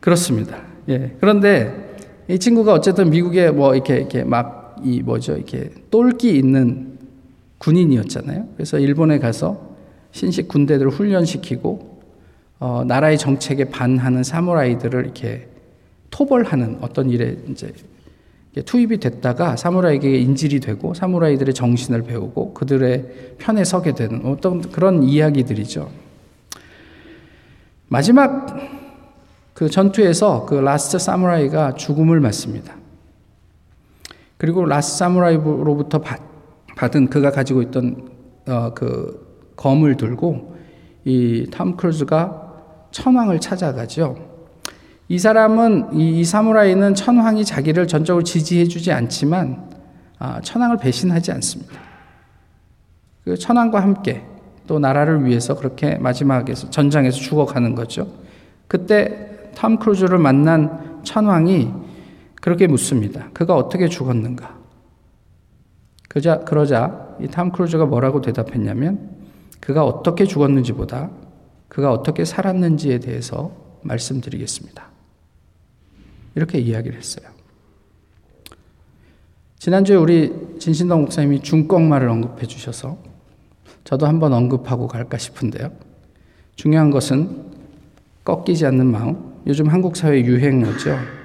그렇습니다. 0.00 0.58
예. 0.90 1.16
그런데 1.20 1.96
이 2.28 2.38
친구가 2.38 2.74
어쨌든 2.74 3.08
미국에 3.08 3.50
뭐 3.50 3.74
이렇게 3.74 3.96
이렇게 3.96 4.24
막 4.24 4.61
이 4.84 5.02
뭐죠 5.02 5.34
이렇게 5.36 5.70
똘끼 5.90 6.36
있는 6.36 6.98
군인이었잖아요. 7.58 8.48
그래서 8.56 8.78
일본에 8.78 9.18
가서 9.18 9.72
신식 10.10 10.48
군대들을 10.48 10.90
훈련시키고 10.90 12.02
어, 12.58 12.84
나라의 12.86 13.18
정책에 13.18 13.64
반하는 13.64 14.22
사무라이들을 14.22 15.04
이렇게 15.04 15.48
토벌하는 16.10 16.78
어떤 16.80 17.10
일에 17.10 17.36
이제 17.48 17.72
투입이 18.64 18.98
됐다가 18.98 19.56
사무라이에게 19.56 20.18
인질이 20.18 20.60
되고 20.60 20.92
사무라이들의 20.94 21.54
정신을 21.54 22.02
배우고 22.02 22.54
그들의 22.54 23.36
편에 23.38 23.64
서게 23.64 23.92
되는 23.94 24.24
어떤 24.26 24.60
그런 24.60 25.02
이야기들이죠. 25.02 25.90
마지막 27.88 28.46
그 29.54 29.68
전투에서 29.68 30.46
그 30.46 30.54
라스트 30.54 30.98
사무라이가 30.98 31.74
죽음을 31.74 32.20
맞습니다. 32.20 32.81
그리고 34.42 34.64
라스트 34.64 34.98
사무라이로부터 34.98 36.02
받은 36.74 37.10
그가 37.10 37.30
가지고 37.30 37.62
있던 37.62 38.10
어, 38.48 38.74
그 38.74 39.52
검을 39.54 39.96
들고 39.96 40.56
이 41.04 41.22
탐 41.22 41.76
크루즈가 41.76 42.52
천왕을 42.90 43.38
찾아가죠. 43.38 44.16
이 45.06 45.16
사람은 45.16 45.90
이, 45.94 46.18
이 46.18 46.24
사무라이는 46.24 46.96
천황이 46.96 47.44
자기를 47.44 47.86
전적으로 47.86 48.24
지지해주지 48.24 48.90
않지만 48.90 49.70
아, 50.18 50.40
천황을 50.40 50.76
배신하지 50.76 51.30
않습니다. 51.30 51.74
그 53.22 53.36
천황과 53.36 53.80
함께 53.80 54.24
또 54.66 54.80
나라를 54.80 55.24
위해서 55.24 55.54
그렇게 55.54 55.94
마지막에 55.98 56.54
전장에서 56.54 57.16
죽어가는 57.16 57.76
거죠. 57.76 58.08
그때 58.66 59.52
탐 59.54 59.76
크루즈를 59.76 60.18
만난 60.18 61.00
천왕이 61.04 61.81
그렇게 62.42 62.66
묻습니다. 62.66 63.30
그가 63.32 63.54
어떻게 63.54 63.88
죽었는가? 63.88 64.58
그자, 66.08 66.40
그러자 66.40 67.16
이 67.20 67.28
탐 67.28 67.52
크루즈가 67.52 67.86
뭐라고 67.86 68.20
대답했냐면 68.20 69.10
그가 69.60 69.84
어떻게 69.86 70.24
죽었는지보다 70.26 71.10
그가 71.68 71.92
어떻게 71.92 72.24
살았는지에 72.24 72.98
대해서 72.98 73.52
말씀드리겠습니다. 73.82 74.90
이렇게 76.34 76.58
이야기를 76.58 76.98
했어요. 76.98 77.28
지난주에 79.58 79.94
우리 79.94 80.32
진신동 80.58 81.02
목사님이 81.02 81.42
중꺽말을 81.42 82.08
언급해 82.08 82.46
주셔서 82.46 82.98
저도 83.84 84.06
한번 84.06 84.32
언급하고 84.32 84.88
갈까 84.88 85.16
싶은데요. 85.16 85.70
중요한 86.56 86.90
것은 86.90 87.52
꺾이지 88.24 88.66
않는 88.66 88.86
마음, 88.86 89.40
요즘 89.46 89.68
한국 89.68 89.96
사회 89.96 90.20
유행어죠. 90.24 91.21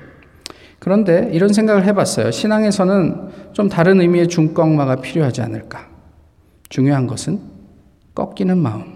그런데 0.88 1.30
이런 1.34 1.52
생각을 1.52 1.84
해봤어요. 1.84 2.32
신앙에서는 2.32 3.52
좀 3.52 3.68
다른 3.68 4.00
의미의 4.00 4.30
중꺾마가 4.30 5.02
필요하지 5.02 5.42
않을까. 5.42 5.90
중요한 6.70 7.08
것은 7.08 7.42
꺾이는 8.16 8.58
마음. 8.58 8.96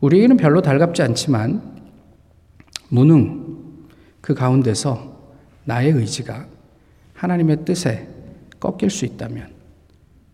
우리에게는 0.00 0.36
별로 0.36 0.60
달갑지 0.60 1.00
않지만 1.00 1.62
무능 2.90 3.86
그 4.20 4.34
가운데서 4.34 5.16
나의 5.64 5.92
의지가 5.92 6.44
하나님의 7.14 7.64
뜻에 7.64 8.06
꺾일 8.60 8.90
수 8.90 9.06
있다면 9.06 9.48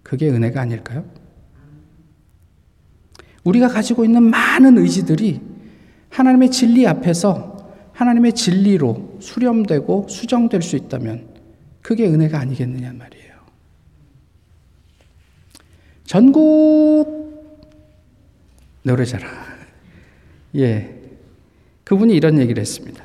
그게 0.02 0.28
은혜가 0.28 0.60
아닐까요? 0.60 1.04
우리가 3.44 3.68
가지고 3.68 4.04
있는 4.04 4.24
많은 4.24 4.76
의지들이 4.76 5.40
하나님의 6.10 6.50
진리 6.50 6.84
앞에서 6.84 7.47
하나님의 7.98 8.32
진리로 8.32 9.16
수렴되고 9.18 10.06
수정될 10.08 10.62
수 10.62 10.76
있다면 10.76 11.26
그게 11.82 12.06
은혜가 12.06 12.38
아니겠느냐 12.38 12.92
말이에요. 12.92 13.32
전국 16.04 17.18
노래자라. 18.84 19.26
예. 20.56 20.94
그분이 21.82 22.14
이런 22.14 22.38
얘기를 22.38 22.60
했습니다. 22.60 23.02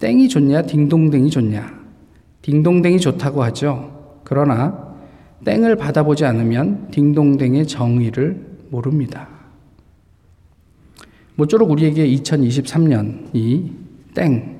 땡이 0.00 0.28
좋냐, 0.28 0.62
딩동댕이 0.62 1.30
좋냐. 1.30 1.82
딩동댕이 2.42 3.00
좋다고 3.00 3.42
하죠. 3.44 4.20
그러나 4.22 4.98
땡을 5.46 5.76
받아보지 5.76 6.26
않으면 6.26 6.90
딩동댕의 6.90 7.66
정의를 7.66 8.58
모릅니다. 8.68 9.30
모쪼록 11.36 11.70
우리에게 11.70 12.06
2023년이 12.06 13.83
땡, 14.14 14.58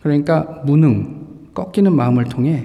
그러니까 0.00 0.62
무능, 0.64 1.48
꺾이는 1.54 1.94
마음을 1.94 2.24
통해 2.24 2.64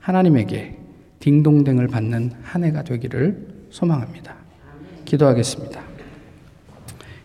하나님에게 0.00 0.76
딩동댕을 1.20 1.88
받는 1.88 2.32
한 2.42 2.64
해가 2.64 2.82
되기를 2.82 3.46
소망합니다. 3.70 4.34
기도하겠습니다. 5.04 5.80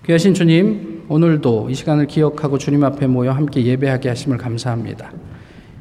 귀하신 0.05 0.33
주님, 0.33 1.03
오늘도 1.09 1.69
이 1.69 1.75
시간을 1.75 2.07
기억하고 2.07 2.57
주님 2.57 2.83
앞에 2.83 3.07
모여 3.07 3.31
함께 3.31 3.63
예배하게 3.65 4.09
하심을 4.09 4.37
감사합니다. 4.37 5.11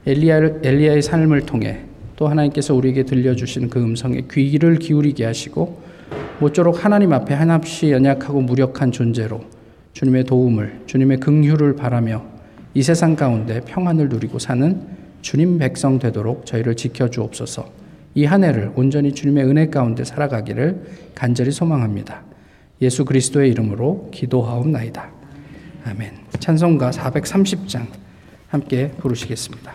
엘리야, 0.07 0.61
엘리야의 0.63 1.03
삶을 1.03 1.43
통해 1.43 1.85
또 2.17 2.29
하나님께서 2.29 2.75
우리에게 2.75 3.05
들려주신 3.05 3.69
그 3.69 3.81
음성에 3.81 4.23
귀를 4.31 4.77
기울이게 4.77 5.25
하시고 5.25 5.83
모쪼록 6.41 6.85
하나님 6.85 7.13
앞에 7.13 7.35
한없이 7.35 7.91
연약하고 7.91 8.41
무력한 8.41 8.93
존재로 8.93 9.41
주님의 9.93 10.25
도움을 10.25 10.83
주님의 10.87 11.19
긍휼을 11.21 11.77
바라며 11.77 12.25
이 12.75 12.83
세상 12.83 13.15
가운데 13.17 13.61
평안을 13.61 14.09
누리고 14.09 14.39
사는 14.39 14.81
주님 15.21 15.59
백성 15.59 15.99
되도록 15.99 16.47
저희를 16.47 16.75
지켜 16.77 17.09
주옵소서. 17.09 17.71
이 18.15 18.25
한 18.27 18.45
해를 18.45 18.73
온전히 18.75 19.15
주님의 19.15 19.45
은혜 19.45 19.67
가운데 19.69 20.05
살아가기를 20.05 20.83
간절히 21.15 21.51
소망합니다. 21.51 22.23
예수 22.83 23.05
그리스도의 23.05 23.51
이름으로 23.51 24.11
기도하옵나이다. 24.13 25.11
아멘. 25.85 26.13
찬송가 26.39 26.91
430장 26.91 27.87
함께 28.49 28.91
부르시겠습니다. 28.99 29.73